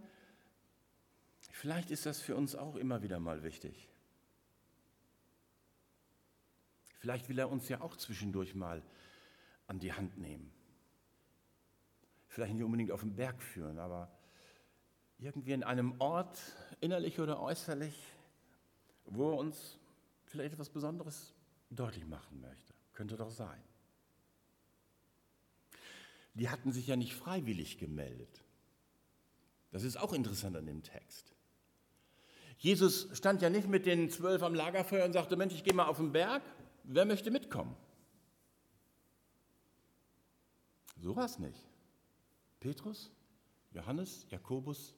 Vielleicht 1.52 1.90
ist 1.90 2.06
das 2.06 2.20
für 2.20 2.36
uns 2.36 2.54
auch 2.54 2.76
immer 2.76 3.02
wieder 3.02 3.18
mal 3.18 3.42
wichtig. 3.42 3.88
Vielleicht 6.98 7.28
will 7.28 7.38
er 7.38 7.50
uns 7.50 7.68
ja 7.68 7.80
auch 7.80 7.96
zwischendurch 7.96 8.54
mal 8.54 8.82
an 9.66 9.78
die 9.78 9.92
Hand 9.92 10.18
nehmen. 10.18 10.52
Vielleicht 12.28 12.54
nicht 12.54 12.62
unbedingt 12.62 12.92
auf 12.92 13.00
den 13.00 13.16
Berg 13.16 13.42
führen, 13.42 13.78
aber 13.78 14.10
irgendwie 15.18 15.52
in 15.52 15.64
einem 15.64 16.00
Ort, 16.00 16.38
innerlich 16.80 17.18
oder 17.18 17.40
äußerlich, 17.40 17.94
wo 19.06 19.30
er 19.32 19.38
uns 19.38 19.78
vielleicht 20.26 20.52
etwas 20.52 20.70
Besonderes 20.70 21.34
deutlich 21.70 22.06
machen 22.06 22.40
möchte. 22.40 22.74
Könnte 22.92 23.16
doch 23.16 23.30
sein. 23.30 23.62
Die 26.34 26.48
hatten 26.48 26.72
sich 26.72 26.86
ja 26.86 26.96
nicht 26.96 27.14
freiwillig 27.14 27.78
gemeldet. 27.78 28.42
Das 29.70 29.84
ist 29.84 29.96
auch 29.96 30.12
interessant 30.12 30.56
an 30.56 30.66
dem 30.66 30.82
Text. 30.82 31.32
Jesus 32.58 33.08
stand 33.16 33.40
ja 33.40 33.48
nicht 33.48 33.68
mit 33.68 33.86
den 33.86 34.10
zwölf 34.10 34.42
am 34.42 34.54
Lagerfeuer 34.54 35.04
und 35.04 35.12
sagte, 35.12 35.36
Mensch, 35.36 35.54
ich 35.54 35.64
gehe 35.64 35.72
mal 35.72 35.86
auf 35.86 35.96
den 35.96 36.12
Berg, 36.12 36.42
wer 36.84 37.04
möchte 37.04 37.30
mitkommen? 37.30 37.74
So 40.98 41.16
war 41.16 41.24
es 41.24 41.38
nicht. 41.38 41.66
Petrus, 42.58 43.10
Johannes, 43.72 44.26
Jakobus, 44.28 44.94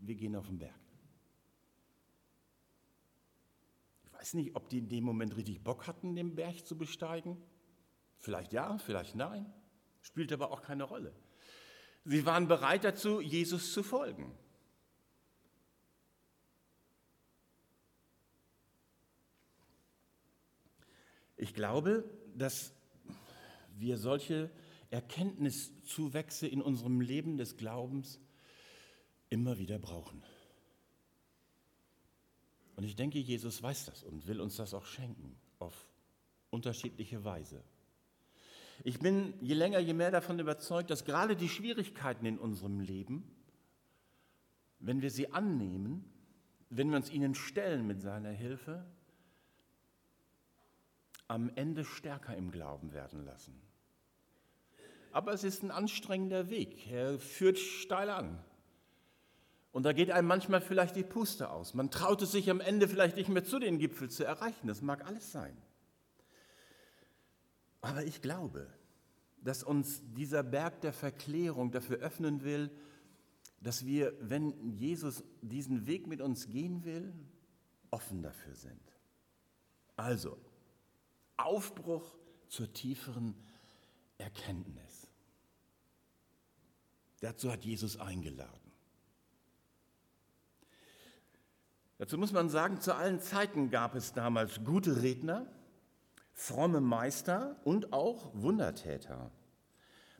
wir 0.00 0.14
gehen 0.14 0.34
auf 0.34 0.46
den 0.46 0.58
Berg. 0.58 0.87
Weiß 4.18 4.34
nicht, 4.34 4.56
ob 4.56 4.68
die 4.68 4.78
in 4.78 4.88
dem 4.88 5.04
Moment 5.04 5.36
richtig 5.36 5.62
Bock 5.62 5.86
hatten, 5.86 6.16
den 6.16 6.34
Berg 6.34 6.66
zu 6.66 6.76
besteigen. 6.76 7.36
Vielleicht 8.18 8.52
ja, 8.52 8.78
vielleicht 8.78 9.14
nein. 9.14 9.52
Spielt 10.02 10.32
aber 10.32 10.50
auch 10.50 10.62
keine 10.62 10.84
Rolle. 10.84 11.14
Sie 12.04 12.26
waren 12.26 12.48
bereit 12.48 12.84
dazu, 12.84 13.20
Jesus 13.20 13.72
zu 13.72 13.82
folgen. 13.82 14.36
Ich 21.36 21.54
glaube, 21.54 22.04
dass 22.34 22.72
wir 23.76 23.98
solche 23.98 24.50
Erkenntniszuwächse 24.90 26.48
in 26.48 26.60
unserem 26.60 27.00
Leben 27.00 27.36
des 27.36 27.56
Glaubens 27.56 28.18
immer 29.28 29.58
wieder 29.58 29.78
brauchen. 29.78 30.24
Und 32.78 32.84
ich 32.84 32.94
denke, 32.94 33.18
Jesus 33.18 33.60
weiß 33.60 33.86
das 33.86 34.04
und 34.04 34.28
will 34.28 34.40
uns 34.40 34.54
das 34.54 34.72
auch 34.72 34.86
schenken, 34.86 35.34
auf 35.58 35.88
unterschiedliche 36.50 37.24
Weise. 37.24 37.60
Ich 38.84 39.00
bin 39.00 39.34
je 39.40 39.54
länger, 39.54 39.80
je 39.80 39.94
mehr 39.94 40.12
davon 40.12 40.38
überzeugt, 40.38 40.88
dass 40.88 41.04
gerade 41.04 41.34
die 41.34 41.48
Schwierigkeiten 41.48 42.24
in 42.24 42.38
unserem 42.38 42.78
Leben, 42.78 43.28
wenn 44.78 45.02
wir 45.02 45.10
sie 45.10 45.32
annehmen, 45.32 46.04
wenn 46.70 46.90
wir 46.90 46.98
uns 46.98 47.10
ihnen 47.10 47.34
stellen 47.34 47.84
mit 47.84 48.00
seiner 48.00 48.30
Hilfe, 48.30 48.86
am 51.26 51.50
Ende 51.56 51.84
stärker 51.84 52.36
im 52.36 52.52
Glauben 52.52 52.92
werden 52.92 53.24
lassen. 53.24 53.60
Aber 55.10 55.32
es 55.32 55.42
ist 55.42 55.64
ein 55.64 55.72
anstrengender 55.72 56.48
Weg. 56.48 56.88
Er 56.92 57.18
führt 57.18 57.58
steil 57.58 58.08
an. 58.08 58.38
Und 59.78 59.84
da 59.84 59.92
geht 59.92 60.10
einem 60.10 60.26
manchmal 60.26 60.60
vielleicht 60.60 60.96
die 60.96 61.04
Puste 61.04 61.50
aus. 61.50 61.72
Man 61.72 61.88
traut 61.88 62.20
es 62.22 62.32
sich 62.32 62.50
am 62.50 62.60
Ende 62.60 62.88
vielleicht 62.88 63.14
nicht 63.14 63.28
mehr 63.28 63.44
zu 63.44 63.60
den 63.60 63.78
Gipfel 63.78 64.10
zu 64.10 64.24
erreichen. 64.24 64.66
Das 64.66 64.82
mag 64.82 65.06
alles 65.06 65.30
sein. 65.30 65.56
Aber 67.80 68.02
ich 68.02 68.20
glaube, 68.20 68.66
dass 69.40 69.62
uns 69.62 70.02
dieser 70.16 70.42
Berg 70.42 70.80
der 70.80 70.92
Verklärung 70.92 71.70
dafür 71.70 71.98
öffnen 71.98 72.42
will, 72.42 72.72
dass 73.60 73.86
wir, 73.86 74.14
wenn 74.18 74.72
Jesus 74.72 75.22
diesen 75.42 75.86
Weg 75.86 76.08
mit 76.08 76.22
uns 76.22 76.48
gehen 76.48 76.82
will, 76.84 77.14
offen 77.92 78.20
dafür 78.20 78.56
sind. 78.56 78.82
Also, 79.94 80.38
Aufbruch 81.36 82.18
zur 82.48 82.72
tieferen 82.72 83.32
Erkenntnis. 84.16 85.06
Dazu 87.20 87.52
hat 87.52 87.64
Jesus 87.64 87.96
eingeladen. 87.96 88.67
Dazu 91.98 92.16
muss 92.16 92.32
man 92.32 92.48
sagen, 92.48 92.80
zu 92.80 92.94
allen 92.94 93.18
Zeiten 93.20 93.70
gab 93.70 93.96
es 93.96 94.12
damals 94.12 94.62
gute 94.64 95.02
Redner, 95.02 95.46
fromme 96.32 96.80
Meister 96.80 97.56
und 97.64 97.92
auch 97.92 98.30
Wundertäter, 98.34 99.32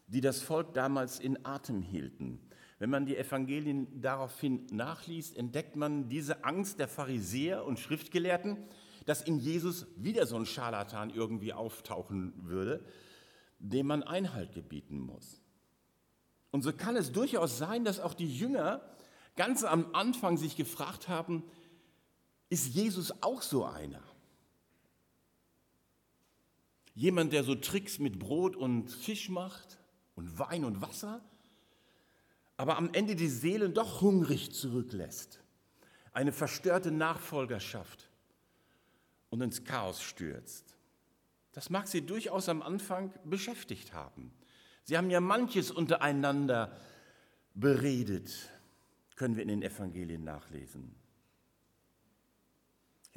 die 0.09 0.21
das 0.21 0.43
Volk 0.43 0.75
damals 0.75 1.21
in 1.21 1.47
Atem 1.47 1.81
hielten. 1.81 2.41
Wenn 2.81 2.91
man 2.91 3.07
die 3.07 3.17
Evangelien 3.17 4.01
daraufhin 4.01 4.67
nachliest, 4.73 5.37
entdeckt 5.37 5.77
man 5.77 6.09
diese 6.09 6.45
Angst 6.45 6.81
der 6.81 6.89
Pharisäer 6.89 7.65
und 7.65 7.79
Schriftgelehrten, 7.79 8.57
dass 9.07 9.23
in 9.23 9.39
Jesus 9.39 9.87
wieder 9.97 10.27
so 10.27 10.37
ein 10.37 10.47
Scharlatan 10.47 11.11
irgendwie 11.11 11.53
auftauchen 11.53 12.33
würde, 12.37 12.85
dem 13.61 13.87
man 13.87 14.03
Einhalt 14.03 14.53
gebieten 14.53 14.99
muss. 14.99 15.41
Und 16.51 16.63
so 16.63 16.73
kann 16.73 16.97
es 16.97 17.13
durchaus 17.13 17.57
sein, 17.57 17.85
dass 17.85 18.01
auch 18.01 18.15
die 18.15 18.33
Jünger 18.33 18.81
ganz 19.37 19.63
am 19.63 19.95
Anfang 19.95 20.37
sich 20.37 20.57
gefragt 20.57 21.09
haben, 21.09 21.45
ist 22.51 22.67
Jesus 22.75 23.23
auch 23.23 23.43
so 23.43 23.65
einer? 23.65 24.03
Jemand, 26.95 27.33
der 27.33 27.45
so 27.45 27.55
Tricks 27.55 27.99
mit 27.99 28.19
Brot 28.19 28.57
und 28.57 28.89
Fisch 28.89 29.29
macht 29.29 29.79
und 30.17 30.39
Wein 30.39 30.65
und 30.65 30.81
Wasser, 30.81 31.21
aber 32.57 32.77
am 32.77 32.93
Ende 32.93 33.15
die 33.15 33.29
Seelen 33.29 33.73
doch 33.73 34.01
hungrig 34.01 34.53
zurücklässt, 34.53 35.41
eine 36.13 36.33
verstörte 36.33 36.91
Nachfolgerschaft 36.91 38.11
und 39.31 39.41
ins 39.41 39.63
Chaos 39.65 40.03
stürzt. 40.03 40.75
Das 41.53 41.71
mag 41.71 41.87
sie 41.87 42.05
durchaus 42.05 42.49
am 42.49 42.63
Anfang 42.63 43.13
beschäftigt 43.25 43.93
haben. 43.93 44.33
Sie 44.83 44.97
haben 44.97 45.11
ja 45.11 45.21
manches 45.21 45.71
untereinander 45.71 46.77
beredet, 47.55 48.51
können 49.17 49.37
wir 49.37 49.43
in 49.43 49.49
den 49.49 49.63
Evangelien 49.63 50.25
nachlesen. 50.25 50.95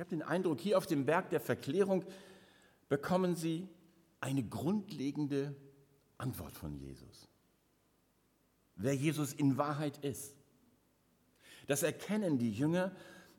Ich 0.01 0.03
habe 0.03 0.15
den 0.15 0.23
Eindruck, 0.23 0.59
hier 0.59 0.79
auf 0.79 0.87
dem 0.87 1.05
Berg 1.05 1.29
der 1.29 1.39
Verklärung 1.39 2.03
bekommen 2.89 3.35
sie 3.35 3.69
eine 4.19 4.41
grundlegende 4.43 5.55
Antwort 6.17 6.57
von 6.57 6.75
Jesus. 6.75 7.29
Wer 8.77 8.95
Jesus 8.95 9.31
in 9.31 9.57
Wahrheit 9.57 10.03
ist. 10.03 10.35
Das 11.67 11.83
erkennen 11.83 12.39
die 12.39 12.51
Jünger 12.51 12.95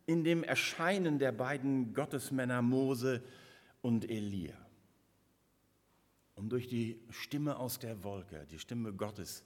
in 0.07 0.23
dem 0.23 0.45
Erscheinen 0.45 1.19
der 1.19 1.33
beiden 1.33 1.95
Gottesmänner 1.95 2.63
Mose 2.63 3.25
und 3.81 4.09
Elia. 4.09 4.55
Und 6.37 6.51
durch 6.51 6.69
die 6.69 7.03
Stimme 7.11 7.57
aus 7.57 7.81
der 7.81 8.05
Wolke, 8.05 8.47
die 8.53 8.61
Stimme 8.61 8.93
Gottes, 8.93 9.45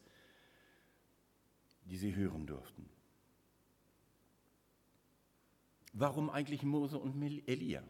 die 1.86 1.96
sie 1.96 2.14
hören 2.14 2.46
durften. 2.46 2.90
Warum 5.98 6.28
eigentlich 6.28 6.62
Mose 6.62 6.98
und 6.98 7.20
Elia? 7.46 7.82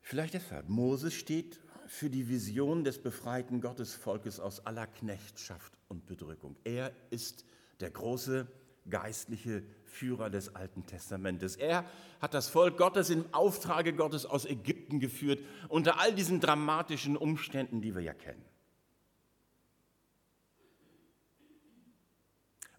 Vielleicht 0.00 0.34
deshalb. 0.34 0.68
Mose 0.68 1.12
steht 1.12 1.60
für 1.86 2.10
die 2.10 2.28
Vision 2.28 2.82
des 2.82 3.00
befreiten 3.00 3.60
Gottesvolkes 3.60 4.40
aus 4.40 4.66
aller 4.66 4.88
Knechtschaft 4.88 5.72
und 5.86 6.06
Bedrückung. 6.06 6.56
Er 6.64 6.92
ist 7.10 7.44
der 7.78 7.90
große 7.90 8.48
geistliche 8.90 9.62
Führer 9.84 10.28
des 10.28 10.56
Alten 10.56 10.84
Testamentes. 10.84 11.54
Er 11.54 11.84
hat 12.20 12.34
das 12.34 12.48
Volk 12.48 12.76
Gottes 12.76 13.10
im 13.10 13.32
Auftrage 13.32 13.92
Gottes 13.92 14.26
aus 14.26 14.44
Ägypten 14.44 14.98
geführt, 14.98 15.38
unter 15.68 16.00
all 16.00 16.12
diesen 16.12 16.40
dramatischen 16.40 17.16
Umständen, 17.16 17.80
die 17.80 17.94
wir 17.94 18.02
ja 18.02 18.14
kennen. 18.14 18.44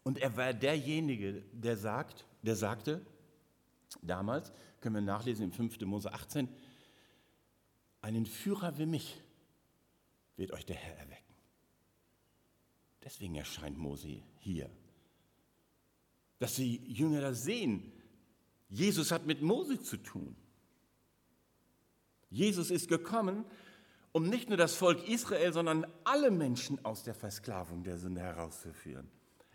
Und 0.08 0.20
er 0.20 0.38
war 0.38 0.54
derjenige, 0.54 1.44
der 1.52 1.76
sagt, 1.76 2.26
der 2.42 2.56
sagte, 2.56 3.06
damals, 4.02 4.54
können 4.80 4.96
wir 4.96 5.02
nachlesen 5.02 5.44
im 5.44 5.52
5. 5.52 5.82
Mose 5.82 6.14
18, 6.14 6.48
einen 8.00 8.26
Führer 8.26 8.78
wie 8.78 8.86
mich 8.86 9.22
wird 10.38 10.54
euch 10.54 10.66
der 10.66 10.78
Herr 10.78 10.96
erwecken. 10.96 11.36
Deswegen 13.04 13.36
erscheint 13.36 13.78
Mose 13.78 14.24
hier. 14.40 14.70
Dass 16.40 16.56
die 16.56 16.78
Jünger 16.86 17.20
das 17.20 17.44
sehen. 17.44 17.92
Jesus 18.70 19.12
hat 19.12 19.26
mit 19.26 19.42
Mose 19.42 19.82
zu 19.82 19.98
tun. 19.98 20.38
Jesus 22.30 22.72
ist 22.72 22.88
gekommen, 22.88 23.44
um 24.14 24.30
nicht 24.30 24.48
nur 24.48 24.58
das 24.58 24.74
Volk 24.74 25.06
Israel, 25.10 25.52
sondern 25.52 25.86
alle 26.06 26.32
Menschen 26.32 26.86
aus 26.86 27.04
der 27.04 27.14
Versklavung 27.14 27.84
der 27.84 27.98
Sünde 27.98 28.22
herauszuführen 28.22 29.12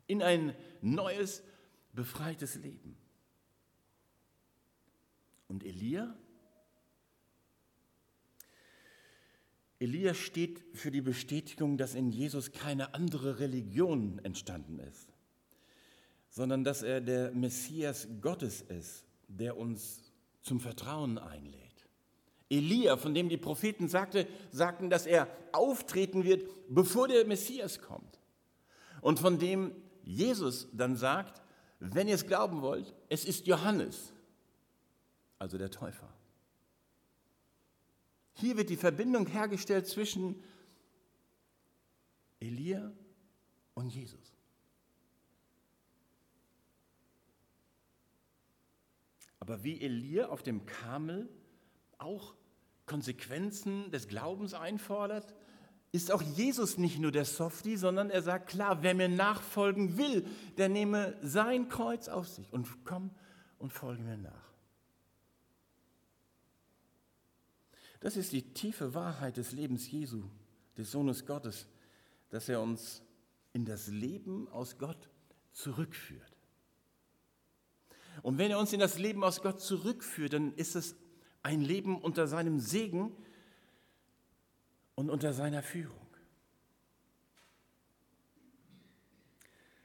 in 0.06 0.22
ein 0.22 0.54
neues, 0.80 1.42
befreites 1.92 2.56
Leben. 2.56 2.96
Und 5.48 5.64
Elia? 5.64 6.16
Elia 9.78 10.14
steht 10.14 10.64
für 10.74 10.90
die 10.90 11.00
Bestätigung, 11.00 11.76
dass 11.76 11.94
in 11.94 12.10
Jesus 12.10 12.52
keine 12.52 12.94
andere 12.94 13.40
Religion 13.40 14.20
entstanden 14.22 14.78
ist, 14.78 15.08
sondern 16.28 16.62
dass 16.64 16.82
er 16.82 17.00
der 17.00 17.32
Messias 17.32 18.08
Gottes 18.20 18.62
ist, 18.62 19.04
der 19.28 19.56
uns 19.56 20.12
zum 20.40 20.60
Vertrauen 20.60 21.18
einlädt. 21.18 21.58
Elia, 22.48 22.96
von 22.96 23.14
dem 23.14 23.28
die 23.28 23.38
Propheten 23.38 23.88
sagte, 23.88 24.28
sagten, 24.50 24.90
dass 24.90 25.06
er 25.06 25.26
auftreten 25.52 26.24
wird, 26.24 26.48
bevor 26.68 27.08
der 27.08 27.26
Messias 27.26 27.80
kommt. 27.80 28.20
Und 29.00 29.18
von 29.18 29.38
dem 29.38 29.72
Jesus 30.02 30.68
dann 30.72 30.96
sagt, 30.96 31.42
wenn 31.80 32.08
ihr 32.08 32.14
es 32.14 32.26
glauben 32.26 32.62
wollt, 32.62 32.94
es 33.08 33.24
ist 33.24 33.46
Johannes, 33.46 34.12
also 35.38 35.58
der 35.58 35.70
Täufer. 35.70 36.12
Hier 38.34 38.56
wird 38.56 38.70
die 38.70 38.76
Verbindung 38.76 39.26
hergestellt 39.26 39.86
zwischen 39.86 40.42
Elia 42.40 42.92
und 43.74 43.94
Jesus. 43.94 44.32
Aber 49.40 49.64
wie 49.64 49.80
Elia 49.80 50.28
auf 50.28 50.42
dem 50.42 50.66
Kamel 50.66 51.28
auch 51.98 52.34
Konsequenzen 52.86 53.90
des 53.90 54.06
Glaubens 54.06 54.54
einfordert, 54.54 55.34
ist 55.92 56.10
auch 56.10 56.22
Jesus 56.22 56.78
nicht 56.78 56.98
nur 56.98 57.12
der 57.12 57.26
Softie, 57.26 57.76
sondern 57.76 58.08
er 58.08 58.22
sagt 58.22 58.48
klar, 58.48 58.82
wer 58.82 58.94
mir 58.94 59.10
nachfolgen 59.10 59.98
will, 59.98 60.26
der 60.56 60.70
nehme 60.70 61.16
sein 61.22 61.68
Kreuz 61.68 62.08
auf 62.08 62.26
sich 62.26 62.50
und 62.50 62.66
komm 62.84 63.10
und 63.58 63.72
folge 63.74 64.02
mir 64.02 64.16
nach. 64.16 64.52
Das 68.00 68.16
ist 68.16 68.32
die 68.32 68.54
tiefe 68.54 68.94
Wahrheit 68.94 69.36
des 69.36 69.52
Lebens 69.52 69.88
Jesu, 69.90 70.24
des 70.78 70.90
Sohnes 70.90 71.26
Gottes, 71.26 71.68
dass 72.30 72.48
er 72.48 72.62
uns 72.62 73.02
in 73.52 73.66
das 73.66 73.88
Leben 73.88 74.48
aus 74.48 74.78
Gott 74.78 75.10
zurückführt. 75.52 76.36
Und 78.22 78.38
wenn 78.38 78.50
er 78.50 78.58
uns 78.58 78.72
in 78.72 78.80
das 78.80 78.98
Leben 78.98 79.22
aus 79.22 79.42
Gott 79.42 79.60
zurückführt, 79.60 80.32
dann 80.32 80.54
ist 80.54 80.74
es 80.74 80.96
ein 81.42 81.60
Leben 81.60 82.00
unter 82.00 82.26
seinem 82.26 82.60
Segen, 82.60 83.14
und 84.94 85.10
unter 85.10 85.32
seiner 85.32 85.62
Führung. 85.62 85.98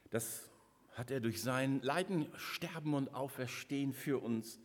Das 0.10 0.50
hat 0.93 1.12
er 1.12 1.20
durch 1.20 1.41
sein 1.41 1.82
Leiden, 1.82 2.28
Sterben 2.36 2.93
und 2.93 3.13
Auferstehen 3.13 3.93
für 3.93 4.22
uns 4.22 4.60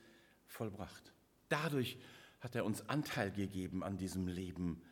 vollbracht. 0.47 1.13
Dadurch 1.49 1.99
hat 2.41 2.55
er 2.55 2.65
uns 2.65 2.89
Anteil 2.89 3.31
gegeben 3.31 3.83
an 3.83 3.97
diesem 3.97 4.29
Leben 4.29 4.83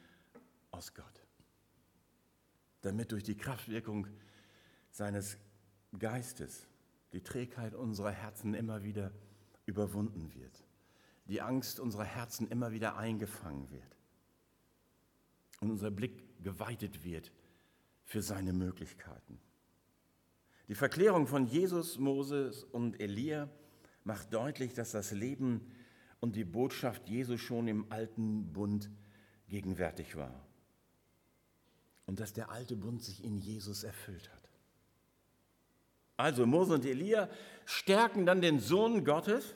aus 0.71 0.95
Gott, 0.95 1.27
damit 2.83 3.13
durch 3.13 3.25
die 3.25 3.37
Kraftwirkung 3.37 4.07
seines 4.91 5.37
Geistes 5.99 6.67
die 7.13 7.23
Trägheit 7.23 7.75
unserer 7.75 8.13
Herzen 8.13 8.55
immer 8.55 8.83
wieder 8.83 9.13
überwunden 9.67 10.33
wird, 10.35 10.65
die 11.27 11.41
Angst 11.41 11.81
unserer 11.81 12.05
Herzen 12.05 12.49
immer 12.49 12.73
wieder 12.73 12.97
eingefangen 12.97 13.71
wird 13.71 14.00
und 15.61 15.70
unser 15.70 15.90
Blick 15.90 16.42
geweitet 16.42 17.05
wird 17.05 17.31
für 18.05 18.23
seine 18.23 18.53
Möglichkeiten. 18.53 19.38
Die 20.68 20.75
Verklärung 20.75 21.27
von 21.27 21.46
Jesus, 21.46 21.99
Moses 21.99 22.64
und 22.64 23.01
Elia 23.01 23.49
macht 24.05 24.33
deutlich, 24.33 24.73
dass 24.73 24.92
das 24.92 25.12
Leben 25.12 25.70
und 26.20 26.37
die 26.37 26.44
Botschaft 26.44 27.09
Jesu 27.09 27.37
schon 27.37 27.68
im 27.68 27.90
alten 27.90 28.53
Bund 28.53 28.90
gegenwärtig 29.49 30.16
war 30.16 30.46
und 32.07 32.20
dass 32.20 32.33
der 32.33 32.51
alte 32.51 32.77
Bund 32.77 33.03
sich 33.03 33.25
in 33.25 33.38
Jesus 33.38 33.85
erfüllt 33.85 34.31
hat. 34.33 34.49
Also 36.16 36.46
Mose 36.46 36.75
und 36.75 36.85
Elia 36.85 37.29
stärken 37.64 38.27
dann 38.27 38.40
den 38.40 38.61
Sohn 38.61 39.05
Gottes, 39.05 39.55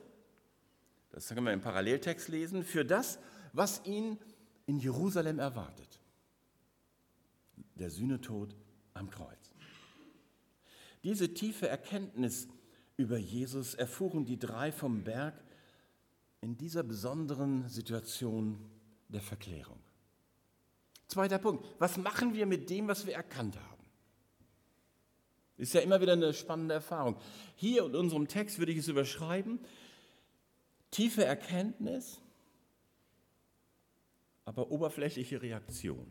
das 1.11 1.29
können 1.29 1.47
wir 1.47 1.53
im 1.53 1.61
Paralleltext 1.61 2.29
lesen, 2.29 2.65
für 2.65 2.85
das, 2.85 3.19
was 3.53 3.85
ihn 3.85 4.19
in 4.67 4.79
Jerusalem 4.79 5.39
erwartet. 5.39 6.01
Der 7.75 7.91
Sühnetod 7.91 8.55
am 8.95 9.11
Kreuz. 9.11 9.53
Diese 11.03 11.35
tiefe 11.35 11.69
Erkenntnis 11.69 12.49
über 12.97 13.19
Jesus 13.19 13.75
erfuhren 13.75 14.25
die 14.25 14.39
drei 14.39 14.73
vom 14.73 15.05
Berg 15.05 15.35
in 16.41 16.57
dieser 16.57 16.83
besonderen 16.83 17.69
Situation 17.69 18.59
der 19.09 19.21
Verklärung. 19.21 19.79
Zweiter 21.09 21.39
Punkt. 21.39 21.67
Was 21.79 21.97
machen 21.97 22.35
wir 22.35 22.47
mit 22.47 22.71
dem, 22.71 22.89
was 22.89 23.07
wir 23.07 23.15
erkannt 23.15 23.57
haben? 23.57 23.85
Ist 25.57 25.75
ja 25.75 25.81
immer 25.81 26.01
wieder 26.01 26.15
eine 26.15 26.35
spannende 26.35 26.75
Erfahrung. 26.75 27.17
Hier 27.55 27.85
in 27.85 27.95
unserem 27.95 28.27
Text 28.27 28.59
würde 28.59 28.73
ich 28.73 28.79
es 28.79 28.89
überschreiben. 28.89 29.61
Tiefe 30.91 31.25
Erkenntnis, 31.25 32.21
aber 34.45 34.71
oberflächliche 34.71 35.41
Reaktion. 35.43 36.07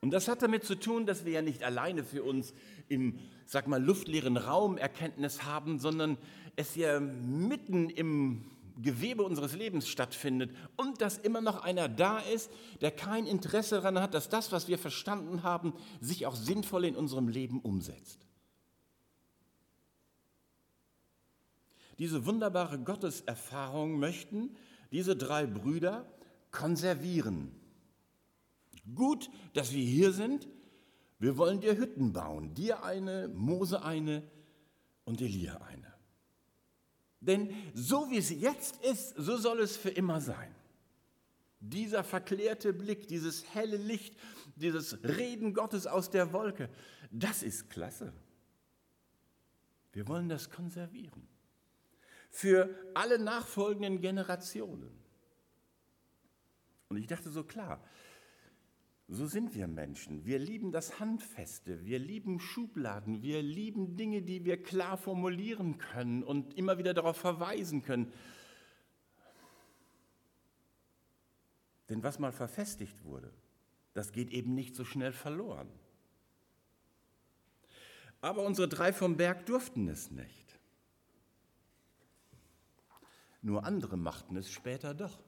Und 0.00 0.10
das 0.10 0.28
hat 0.28 0.42
damit 0.42 0.64
zu 0.64 0.74
tun, 0.74 1.06
dass 1.06 1.24
wir 1.24 1.32
ja 1.32 1.42
nicht 1.42 1.62
alleine 1.62 2.04
für 2.04 2.22
uns 2.22 2.52
im, 2.88 3.18
sag 3.46 3.66
mal, 3.66 3.82
luftleeren 3.82 4.36
Raum 4.36 4.76
Erkenntnis 4.76 5.44
haben, 5.44 5.78
sondern 5.78 6.18
es 6.56 6.74
ja 6.74 7.00
mitten 7.00 7.88
im 7.88 8.44
Gewebe 8.76 9.22
unseres 9.22 9.54
Lebens 9.54 9.88
stattfindet 9.88 10.54
und 10.76 11.00
dass 11.00 11.16
immer 11.16 11.40
noch 11.40 11.62
einer 11.62 11.88
da 11.88 12.18
ist, 12.18 12.50
der 12.80 12.90
kein 12.90 13.26
Interesse 13.26 13.76
daran 13.76 14.00
hat, 14.00 14.14
dass 14.14 14.28
das, 14.28 14.52
was 14.52 14.68
wir 14.68 14.78
verstanden 14.78 15.42
haben, 15.42 15.72
sich 16.00 16.26
auch 16.26 16.36
sinnvoll 16.36 16.84
in 16.84 16.96
unserem 16.96 17.28
Leben 17.28 17.60
umsetzt. 17.60 18.26
Diese 21.98 22.26
wunderbare 22.26 22.78
Gotteserfahrung 22.78 23.98
möchten 23.98 24.56
diese 24.94 25.16
drei 25.16 25.44
Brüder 25.44 26.06
konservieren. 26.52 27.50
Gut, 28.94 29.28
dass 29.52 29.72
wir 29.72 29.84
hier 29.84 30.12
sind. 30.12 30.46
Wir 31.18 31.36
wollen 31.36 31.60
dir 31.60 31.76
Hütten 31.76 32.12
bauen. 32.12 32.54
Dir 32.54 32.84
eine, 32.84 33.26
Mose 33.26 33.82
eine 33.82 34.22
und 35.04 35.20
Elia 35.20 35.56
eine. 35.62 35.92
Denn 37.18 37.52
so 37.74 38.08
wie 38.08 38.18
es 38.18 38.30
jetzt 38.30 38.84
ist, 38.84 39.16
so 39.16 39.36
soll 39.36 39.60
es 39.60 39.76
für 39.76 39.90
immer 39.90 40.20
sein. 40.20 40.54
Dieser 41.58 42.04
verklärte 42.04 42.72
Blick, 42.72 43.08
dieses 43.08 43.52
helle 43.52 43.78
Licht, 43.78 44.16
dieses 44.54 45.02
Reden 45.02 45.54
Gottes 45.54 45.88
aus 45.88 46.10
der 46.10 46.32
Wolke, 46.32 46.68
das 47.10 47.42
ist 47.42 47.68
klasse. 47.68 48.12
Wir 49.92 50.06
wollen 50.06 50.28
das 50.28 50.50
konservieren. 50.50 51.33
Für 52.34 52.68
alle 52.94 53.20
nachfolgenden 53.20 54.00
Generationen. 54.00 54.90
Und 56.88 56.96
ich 56.96 57.06
dachte 57.06 57.30
so 57.30 57.44
klar, 57.44 57.80
so 59.06 59.28
sind 59.28 59.54
wir 59.54 59.68
Menschen. 59.68 60.24
Wir 60.24 60.40
lieben 60.40 60.72
das 60.72 60.98
Handfeste, 60.98 61.84
wir 61.84 62.00
lieben 62.00 62.40
Schubladen, 62.40 63.22
wir 63.22 63.40
lieben 63.40 63.94
Dinge, 63.94 64.20
die 64.20 64.44
wir 64.44 64.60
klar 64.60 64.96
formulieren 64.96 65.78
können 65.78 66.24
und 66.24 66.54
immer 66.54 66.76
wieder 66.76 66.92
darauf 66.92 67.16
verweisen 67.16 67.82
können. 67.82 68.12
Denn 71.88 72.02
was 72.02 72.18
mal 72.18 72.32
verfestigt 72.32 73.04
wurde, 73.04 73.32
das 73.92 74.10
geht 74.10 74.30
eben 74.30 74.56
nicht 74.56 74.74
so 74.74 74.84
schnell 74.84 75.12
verloren. 75.12 75.68
Aber 78.20 78.42
unsere 78.42 78.66
drei 78.66 78.92
vom 78.92 79.16
Berg 79.16 79.46
durften 79.46 79.86
es 79.86 80.10
nicht. 80.10 80.43
Nur 83.44 83.62
andere 83.66 83.98
machten 83.98 84.36
es 84.36 84.50
später 84.50 84.94
doch. 84.94 85.18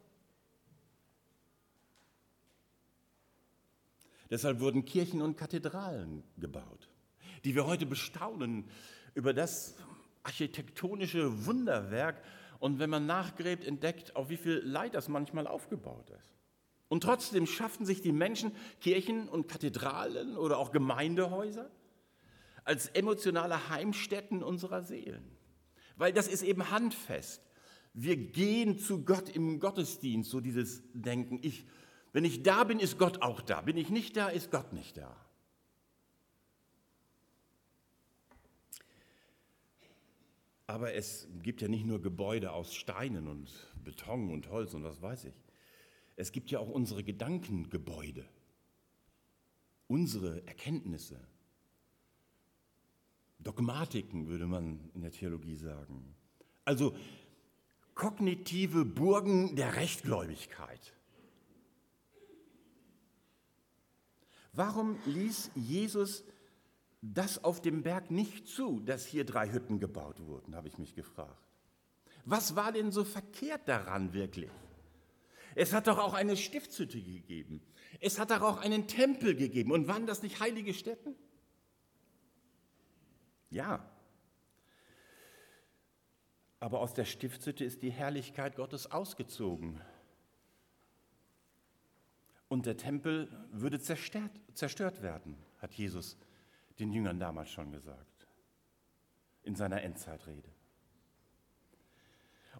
Deshalb 4.30 4.60
wurden 4.60 4.86
Kirchen 4.86 5.20
und 5.20 5.36
Kathedralen 5.36 6.22
gebaut, 6.38 6.88
die 7.44 7.54
wir 7.54 7.66
heute 7.66 7.84
bestaunen 7.84 8.70
über 9.12 9.34
das 9.34 9.76
architektonische 10.22 11.44
Wunderwerk 11.44 12.22
und 12.58 12.78
wenn 12.78 12.88
man 12.88 13.04
nachgräbt, 13.04 13.66
entdeckt, 13.66 14.16
auf 14.16 14.30
wie 14.30 14.38
viel 14.38 14.62
Leid 14.64 14.94
das 14.94 15.08
manchmal 15.08 15.46
aufgebaut 15.46 16.08
ist. 16.08 16.34
Und 16.88 17.02
trotzdem 17.02 17.46
schaffen 17.46 17.84
sich 17.84 18.00
die 18.00 18.12
Menschen 18.12 18.56
Kirchen 18.80 19.28
und 19.28 19.46
Kathedralen 19.46 20.38
oder 20.38 20.56
auch 20.56 20.72
Gemeindehäuser 20.72 21.70
als 22.64 22.88
emotionale 22.88 23.68
Heimstätten 23.68 24.42
unserer 24.42 24.82
Seelen. 24.82 25.36
Weil 25.96 26.14
das 26.14 26.28
ist 26.28 26.42
eben 26.42 26.70
handfest. 26.70 27.45
Wir 27.96 28.16
gehen 28.16 28.78
zu 28.78 29.04
Gott 29.04 29.28
im 29.28 29.58
Gottesdienst, 29.58 30.30
so 30.30 30.40
dieses 30.40 30.82
Denken. 30.92 31.40
Ich 31.42 31.66
wenn 32.16 32.24
ich 32.24 32.42
da 32.42 32.64
bin, 32.64 32.78
ist 32.78 32.98
Gott 32.98 33.20
auch 33.20 33.42
da. 33.42 33.60
Bin 33.60 33.76
ich 33.76 33.90
nicht 33.90 34.16
da, 34.16 34.28
ist 34.28 34.50
Gott 34.50 34.72
nicht 34.72 34.96
da. 34.96 35.14
Aber 40.66 40.94
es 40.94 41.28
gibt 41.42 41.60
ja 41.60 41.68
nicht 41.68 41.84
nur 41.84 42.00
Gebäude 42.00 42.52
aus 42.52 42.74
Steinen 42.74 43.28
und 43.28 43.50
Beton 43.84 44.30
und 44.32 44.48
Holz 44.48 44.72
und 44.72 44.82
was 44.82 45.02
weiß 45.02 45.26
ich. 45.26 45.34
Es 46.16 46.32
gibt 46.32 46.50
ja 46.50 46.58
auch 46.58 46.70
unsere 46.70 47.04
Gedankengebäude, 47.04 48.26
unsere 49.86 50.46
Erkenntnisse, 50.46 51.20
Dogmatiken 53.40 54.26
würde 54.26 54.46
man 54.46 54.88
in 54.94 55.02
der 55.02 55.12
Theologie 55.12 55.56
sagen. 55.56 56.16
Also 56.64 56.96
kognitive 57.96 58.84
Burgen 58.84 59.56
der 59.56 59.74
Rechtgläubigkeit. 59.74 60.94
Warum 64.52 64.96
ließ 65.06 65.50
Jesus 65.56 66.22
das 67.02 67.42
auf 67.42 67.60
dem 67.60 67.82
Berg 67.82 68.10
nicht 68.10 68.46
zu, 68.46 68.80
dass 68.80 69.04
hier 69.04 69.24
drei 69.24 69.50
Hütten 69.50 69.80
gebaut 69.80 70.20
wurden, 70.20 70.54
habe 70.54 70.68
ich 70.68 70.78
mich 70.78 70.94
gefragt. 70.94 71.42
Was 72.24 72.56
war 72.56 72.72
denn 72.72 72.90
so 72.90 73.04
verkehrt 73.04 73.68
daran 73.68 74.12
wirklich? 74.12 74.50
Es 75.54 75.72
hat 75.72 75.86
doch 75.86 75.98
auch 75.98 76.14
eine 76.14 76.36
Stiftshütte 76.36 77.00
gegeben. 77.00 77.62
Es 78.00 78.18
hat 78.18 78.30
doch 78.30 78.42
auch 78.42 78.58
einen 78.58 78.88
Tempel 78.88 79.34
gegeben. 79.34 79.72
Und 79.72 79.88
waren 79.88 80.06
das 80.06 80.22
nicht 80.22 80.40
heilige 80.40 80.74
Stätten? 80.74 81.14
Ja. 83.50 83.88
Aber 86.60 86.80
aus 86.80 86.94
der 86.94 87.04
Stiftshütte 87.04 87.64
ist 87.64 87.82
die 87.82 87.90
Herrlichkeit 87.90 88.56
Gottes 88.56 88.90
ausgezogen. 88.90 89.80
Und 92.48 92.66
der 92.66 92.76
Tempel 92.76 93.28
würde 93.50 93.80
zerstört, 93.80 94.30
zerstört 94.54 95.02
werden, 95.02 95.36
hat 95.58 95.74
Jesus 95.74 96.16
den 96.78 96.92
Jüngern 96.92 97.18
damals 97.18 97.50
schon 97.50 97.72
gesagt, 97.72 98.26
in 99.42 99.54
seiner 99.54 99.82
Endzeitrede. 99.82 100.48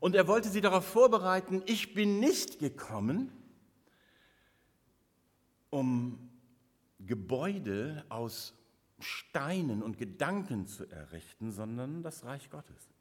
Und 0.01 0.15
er 0.15 0.29
wollte 0.29 0.49
sie 0.49 0.61
darauf 0.61 0.85
vorbereiten, 0.85 1.63
ich 1.67 1.95
bin 1.95 2.21
nicht 2.21 2.59
gekommen, 2.59 3.33
um 5.71 6.31
Gebäude 6.99 8.05
aus 8.09 8.55
Steinen 8.99 9.83
und 9.83 9.99
Gedanken 9.99 10.67
zu 10.67 10.87
errichten, 10.87 11.53
sondern 11.53 12.03
das 12.03 12.25
Reich 12.25 12.51
Gottes. 12.51 12.96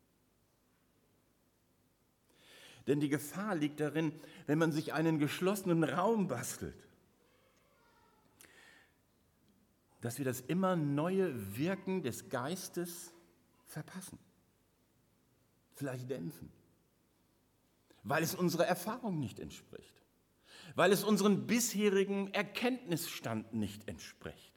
Denn 2.87 2.99
die 2.99 3.09
Gefahr 3.09 3.55
liegt 3.55 3.79
darin, 3.79 4.13
wenn 4.45 4.59
man 4.59 4.71
sich 4.71 4.93
einen 4.93 5.17
geschlossenen 5.17 5.83
Raum 5.83 6.27
bastelt, 6.27 6.87
dass 10.01 10.19
wir 10.19 10.25
das 10.25 10.41
immer 10.41 10.75
neue 10.75 11.57
Wirken 11.57 12.03
des 12.03 12.29
Geistes 12.29 13.11
verpassen, 13.65 14.19
vielleicht 15.73 16.09
dämpfen, 16.11 16.51
weil 18.03 18.21
es 18.21 18.35
unserer 18.35 18.67
Erfahrung 18.67 19.19
nicht 19.19 19.39
entspricht, 19.39 20.03
weil 20.75 20.91
es 20.91 21.03
unserem 21.03 21.47
bisherigen 21.47 22.31
Erkenntnisstand 22.33 23.53
nicht 23.53 23.87
entspricht. 23.87 24.54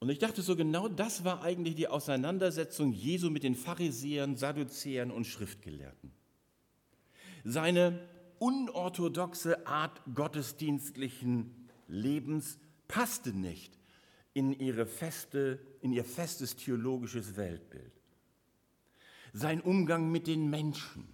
Und 0.00 0.08
ich 0.08 0.18
dachte 0.18 0.40
so, 0.40 0.56
genau 0.56 0.88
das 0.88 1.24
war 1.24 1.42
eigentlich 1.42 1.74
die 1.74 1.86
Auseinandersetzung 1.86 2.92
Jesu 2.92 3.28
mit 3.28 3.42
den 3.42 3.54
Pharisäern, 3.54 4.34
Sadduzäern 4.34 5.10
und 5.10 5.26
Schriftgelehrten. 5.26 6.10
Seine 7.44 8.08
unorthodoxe 8.38 9.66
Art 9.66 10.00
gottesdienstlichen 10.14 11.68
Lebens 11.86 12.58
passte 12.88 13.34
nicht 13.34 13.78
in, 14.32 14.58
ihre 14.58 14.86
feste, 14.86 15.60
in 15.82 15.92
ihr 15.92 16.04
festes 16.04 16.56
theologisches 16.56 17.36
Weltbild. 17.36 17.92
Sein 19.34 19.60
Umgang 19.60 20.10
mit 20.10 20.26
den 20.26 20.48
Menschen, 20.48 21.06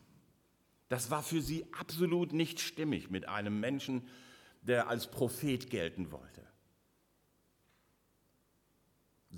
das 0.89 1.11
war 1.11 1.25
für 1.25 1.43
sie 1.43 1.67
absolut 1.73 2.33
nicht 2.33 2.61
stimmig 2.61 3.11
mit 3.11 3.29
einem 3.29 3.59
Menschen, 3.59 4.07
der 4.63 4.89
als 4.89 5.11
Prophet 5.11 5.71
gelten 5.71 6.13
wollte 6.13 6.47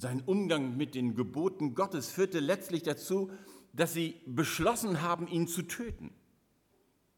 sein 0.00 0.22
Umgang 0.24 0.76
mit 0.76 0.94
den 0.94 1.14
Geboten 1.14 1.74
Gottes 1.74 2.10
führte 2.10 2.40
letztlich 2.40 2.82
dazu, 2.82 3.30
dass 3.72 3.92
sie 3.92 4.20
beschlossen 4.26 5.02
haben, 5.02 5.26
ihn 5.28 5.48
zu 5.48 5.62
töten, 5.62 6.12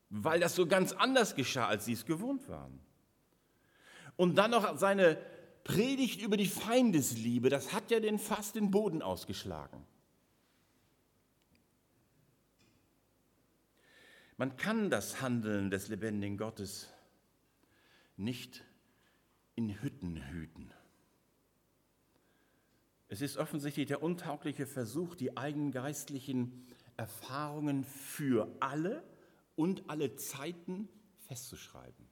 weil 0.08 0.40
das 0.40 0.54
so 0.54 0.66
ganz 0.66 0.92
anders 0.92 1.34
geschah, 1.34 1.68
als 1.68 1.84
sie 1.84 1.92
es 1.92 2.06
gewohnt 2.06 2.48
waren. 2.48 2.80
Und 4.16 4.36
dann 4.36 4.50
noch 4.50 4.76
seine 4.78 5.18
Predigt 5.64 6.22
über 6.22 6.36
die 6.36 6.48
Feindesliebe, 6.48 7.48
das 7.50 7.72
hat 7.72 7.90
ja 7.90 8.00
den 8.00 8.18
fast 8.18 8.54
den 8.54 8.70
Boden 8.70 9.02
ausgeschlagen. 9.02 9.86
Man 14.36 14.56
kann 14.56 14.88
das 14.88 15.20
Handeln 15.20 15.70
des 15.70 15.88
lebendigen 15.88 16.38
Gottes 16.38 16.88
nicht 18.16 18.64
in 19.54 19.82
Hütten 19.82 20.30
hüten. 20.30 20.72
Es 23.12 23.20
ist 23.20 23.38
offensichtlich 23.38 23.88
der 23.88 24.04
untaugliche 24.04 24.66
Versuch, 24.66 25.16
die 25.16 25.36
eigenen 25.36 25.72
geistlichen 25.72 26.64
Erfahrungen 26.96 27.82
für 27.82 28.48
alle 28.60 29.02
und 29.56 29.90
alle 29.90 30.14
Zeiten 30.14 30.88
festzuschreiben. 31.26 32.06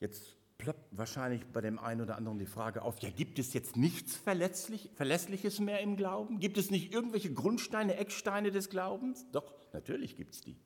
Jetzt 0.00 0.36
ploppt 0.58 0.98
wahrscheinlich 0.98 1.46
bei 1.46 1.62
dem 1.62 1.78
einen 1.78 2.02
oder 2.02 2.16
anderen 2.16 2.38
die 2.38 2.46
Frage 2.46 2.82
auf, 2.82 2.98
ja, 2.98 3.08
gibt 3.08 3.38
es 3.38 3.54
jetzt 3.54 3.78
nichts 3.78 4.14
Verletzlich, 4.16 4.90
Verlässliches 4.94 5.60
mehr 5.60 5.80
im 5.80 5.96
Glauben? 5.96 6.40
Gibt 6.40 6.58
es 6.58 6.70
nicht 6.70 6.92
irgendwelche 6.92 7.32
Grundsteine, 7.32 7.96
Ecksteine 7.96 8.50
des 8.50 8.68
Glaubens? 8.68 9.24
Doch, 9.32 9.50
natürlich 9.72 10.14
gibt 10.14 10.34
es 10.34 10.42
die. 10.42 10.58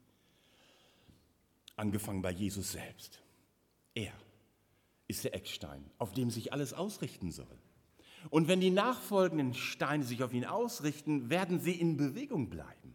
Angefangen 1.76 2.20
bei 2.20 2.32
Jesus 2.32 2.72
selbst. 2.72 3.22
Er 3.94 4.12
ist 5.12 5.24
der 5.24 5.34
Eckstein, 5.34 5.84
auf 5.98 6.12
dem 6.12 6.30
sich 6.30 6.52
alles 6.52 6.72
ausrichten 6.72 7.30
soll. 7.30 7.58
Und 8.30 8.48
wenn 8.48 8.60
die 8.60 8.70
nachfolgenden 8.70 9.54
Steine 9.54 10.04
sich 10.04 10.22
auf 10.22 10.32
ihn 10.32 10.44
ausrichten, 10.44 11.28
werden 11.28 11.60
sie 11.60 11.72
in 11.72 11.96
Bewegung 11.96 12.48
bleiben. 12.48 12.94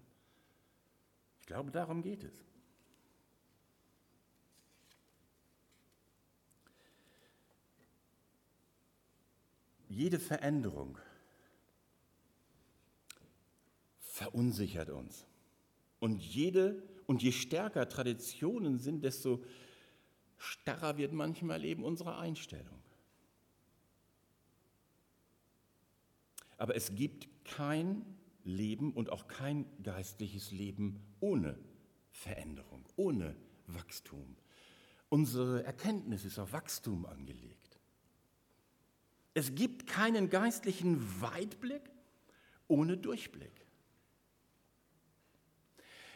Ich 1.40 1.48
glaube, 1.48 1.72
darum 1.72 2.02
geht 2.02 2.24
es. 2.24 2.34
Jede 9.90 10.20
Veränderung 10.20 10.98
verunsichert 14.00 14.90
uns. 14.90 15.26
Und, 16.00 16.22
jede, 16.22 16.84
und 17.06 17.24
je 17.24 17.32
stärker 17.32 17.88
Traditionen 17.88 18.80
sind, 18.80 19.04
desto 19.04 19.44
starrer 20.38 20.98
wird 20.98 21.14
manchmal 21.14 21.64
eben 21.66 21.84
unsere 21.84 22.18
Einstellung. 22.18 22.82
Aber 26.58 26.76
es 26.76 26.96
gibt 26.96 27.28
kein 27.46 28.06
Leben 28.44 28.94
und 28.94 29.12
auch 29.12 29.28
kein 29.28 29.66
geistliches 29.84 30.52
Leben 30.52 31.02
ohne 31.20 31.58
Veränderung, 32.12 32.86
ohne 32.96 33.36
Wachstum. 33.68 34.38
Unsere 35.10 35.64
Erkenntnis 35.64 36.26
ist 36.26 36.40
auf 36.40 36.54
Wachstum 36.54 37.06
angelegt. 37.06 37.80
Es 39.34 39.54
gibt 39.54 39.86
keinen 39.86 40.30
geistlichen 40.30 41.22
Weitblick 41.22 41.84
ohne 42.68 42.98
Durchblick. 42.98 43.66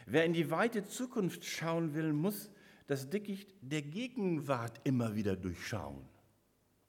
Wer 0.06 0.24
in 0.24 0.32
die 0.32 0.50
weite 0.50 0.84
Zukunft 0.84 1.44
schauen 1.44 1.94
will, 1.94 2.12
muss 2.12 2.50
das 2.92 3.08
Dickicht 3.08 3.54
der 3.62 3.80
Gegenwart 3.80 4.78
immer 4.84 5.14
wieder 5.14 5.34
durchschauen. 5.34 6.04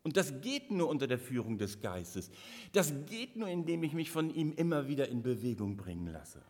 Und 0.03 0.17
das 0.17 0.41
geht 0.41 0.69
nur 0.69 0.89
unter 0.89 1.07
der 1.07 1.17
Führung 1.17 1.57
des 1.57 1.79
Geistes. 1.79 2.29
Das 2.73 2.93
geht 3.05 3.37
nur, 3.37 3.47
indem 3.47 3.83
ich 3.83 3.93
mich 3.93 4.11
von 4.11 4.29
ihm 4.29 4.51
immer 4.51 4.89
wieder 4.89 5.07
in 5.07 5.23
Bewegung 5.23 5.77
bringen 5.77 6.07
lasse. 6.07 6.43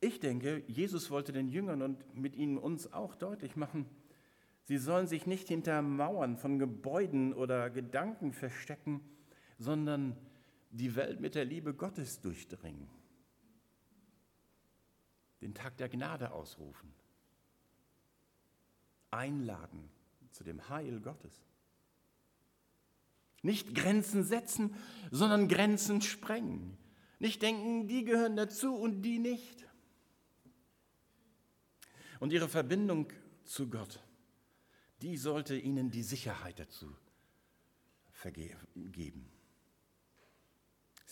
Ich 0.00 0.18
denke, 0.18 0.64
Jesus 0.66 1.12
wollte 1.12 1.32
den 1.32 1.48
Jüngern 1.48 1.80
und 1.80 2.12
mit 2.16 2.34
ihnen 2.34 2.58
uns 2.58 2.92
auch 2.92 3.14
deutlich 3.14 3.54
machen, 3.54 3.86
sie 4.64 4.78
sollen 4.78 5.06
sich 5.06 5.26
nicht 5.26 5.46
hinter 5.46 5.80
Mauern 5.80 6.38
von 6.38 6.58
Gebäuden 6.58 7.32
oder 7.32 7.70
Gedanken 7.70 8.32
verstecken, 8.32 9.00
sondern 9.58 10.16
die 10.76 10.94
Welt 10.96 11.20
mit 11.20 11.34
der 11.34 11.44
Liebe 11.44 11.74
Gottes 11.74 12.20
durchdringen 12.20 12.88
den 15.44 15.52
Tag 15.54 15.76
der 15.76 15.90
Gnade 15.90 16.32
ausrufen. 16.32 16.90
Einladen 19.10 19.90
zu 20.30 20.42
dem 20.42 20.70
Heil 20.70 21.00
Gottes. 21.00 21.34
Nicht 23.42 23.74
Grenzen 23.74 24.24
setzen, 24.24 24.74
sondern 25.10 25.48
Grenzen 25.48 26.00
sprengen. 26.00 26.78
Nicht 27.18 27.42
denken, 27.42 27.88
die 27.88 28.04
gehören 28.04 28.36
dazu 28.36 28.74
und 28.74 29.02
die 29.02 29.18
nicht. 29.18 29.66
Und 32.20 32.32
ihre 32.32 32.48
Verbindung 32.48 33.12
zu 33.44 33.68
Gott, 33.68 34.02
die 35.02 35.18
sollte 35.18 35.58
ihnen 35.58 35.90
die 35.90 36.02
Sicherheit 36.02 36.58
dazu 36.58 36.96
geben. 38.74 39.30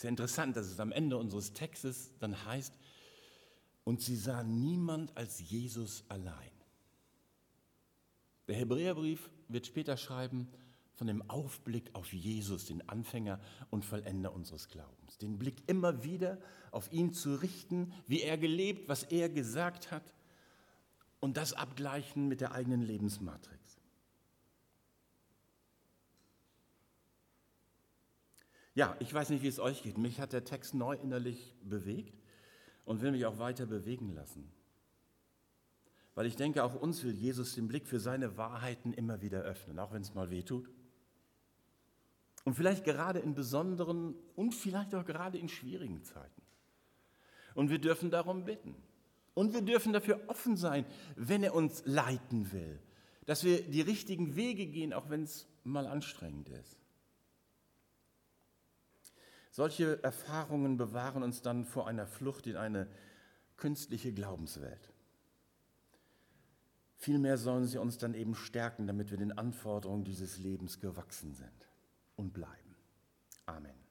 Ja 0.03 0.09
interessant, 0.09 0.57
dass 0.57 0.67
es 0.67 0.81
am 0.81 0.93
Ende 0.93 1.17
unseres 1.17 1.53
Textes 1.53 2.13
dann 2.19 2.45
heißt, 2.45 2.79
und 3.85 4.01
sie 4.01 4.17
sahen 4.17 4.61
niemand 4.61 5.17
als 5.17 5.41
Jesus 5.41 6.05
allein. 6.09 6.51
Der 8.47 8.57
Hebräerbrief 8.57 9.31
wird 9.49 9.67
später 9.67 9.97
schreiben 9.97 10.49
von 10.95 11.07
dem 11.07 11.29
Aufblick 11.29 11.91
auf 11.95 12.13
Jesus, 12.13 12.67
den 12.67 12.89
Anfänger 12.89 13.41
und 13.71 13.85
Vollender 13.85 14.33
unseres 14.33 14.69
Glaubens. 14.69 15.19
Den 15.19 15.39
Blick 15.39 15.63
immer 15.67 16.05
wieder 16.05 16.39
auf 16.71 16.93
ihn 16.93 17.13
zu 17.13 17.35
richten, 17.35 17.93
wie 18.07 18.21
er 18.21 18.39
gelebt, 18.39 18.89
was 18.89 19.05
er 19.05 19.29
gesagt 19.29 19.91
hat 19.91 20.15
und 21.19 21.37
das 21.37 21.55
abgleichen 21.55 22.29
mit 22.29 22.41
der 22.41 22.53
eigenen 22.53 22.83
Lebensmatrix. 22.83 23.82
Ja, 28.75 28.97
ich 29.01 29.13
weiß 29.13 29.31
nicht, 29.31 29.43
wie 29.43 29.49
es 29.49 29.61
euch 29.61 29.83
geht. 29.83 29.99
Mich 29.99 30.21
hat 30.21 30.33
der 30.33 30.45
Text 30.45 30.75
neu 30.75 30.95
innerlich 30.95 31.55
bewegt 31.63 32.19
und 32.85 33.03
will 33.03 33.13
mich 33.13 33.27
auch 33.27 33.39
weiter 33.39 33.67
bewegen 33.67 34.15
lassen. 34.15 34.51
Weil 36.15 36.27
ich 36.27 36.37
denke, 36.37 36.65
auch 36.65 36.75
uns 36.75 37.03
will 37.05 37.13
Jesus 37.13 37.55
den 37.55 37.69
Blick 37.69 37.87
für 37.87 38.01
seine 38.01 38.37
Wahrheiten 38.37 38.93
immer 38.93 39.23
wieder 39.23 39.43
öffnen, 39.43 39.79
auch 39.79 39.93
wenn 39.93 40.03
es 40.03 40.15
mal 40.15 40.31
weh 40.31 40.43
tut. 40.43 40.69
Und 42.45 42.55
vielleicht 42.55 42.85
gerade 42.85 43.19
in 43.19 43.35
besonderen 43.35 44.15
und 44.35 44.55
vielleicht 44.55 44.95
auch 44.95 45.05
gerade 45.05 45.39
in 45.39 45.49
schwierigen 45.49 46.03
Zeiten. 46.03 46.43
Und 47.55 47.71
wir 47.71 47.79
dürfen 47.79 48.11
darum 48.11 48.45
bitten. 48.45 48.75
Und 49.35 49.55
wir 49.55 49.63
dürfen 49.63 49.93
dafür 49.93 50.21
offen 50.27 50.57
sein, 50.57 50.85
wenn 51.17 51.43
er 51.43 51.55
uns 51.55 51.83
leiten 51.87 52.53
will, 52.53 52.81
dass 53.25 53.45
wir 53.45 53.63
die 53.63 53.81
richtigen 53.81 54.37
Wege 54.37 54.67
gehen, 54.67 54.93
auch 54.93 55.09
wenn 55.09 55.23
es 55.23 55.47
mal 55.65 55.87
anstrengend 55.87 56.49
ist. 56.49 56.82
Solche 59.53 60.03
Erfahrungen 60.03 60.79
bewahren 60.79 61.23
uns 61.23 61.43
dann 61.43 61.67
vor 61.67 61.87
einer 61.87 62.07
Flucht 62.07 62.47
in 62.47 62.57
eine 62.57 62.89
künstliche 63.59 64.13
Glaubenswelt. 64.15 64.91
Vielmehr 66.97 67.37
sollen 67.37 67.67
sie 67.67 67.77
uns 67.79 67.99
dann 67.99 68.15
eben 68.15 68.35
stärken, 68.35 68.87
damit 68.87 69.11
wir 69.11 69.19
den 69.19 69.37
Anforderungen 69.37 70.05
dieses 70.05 70.39
Lebens 70.39 70.81
gewachsen 70.81 71.35
sind 71.35 71.69
und 72.17 72.33
bleiben. 72.33 72.77
Amen. 73.45 73.82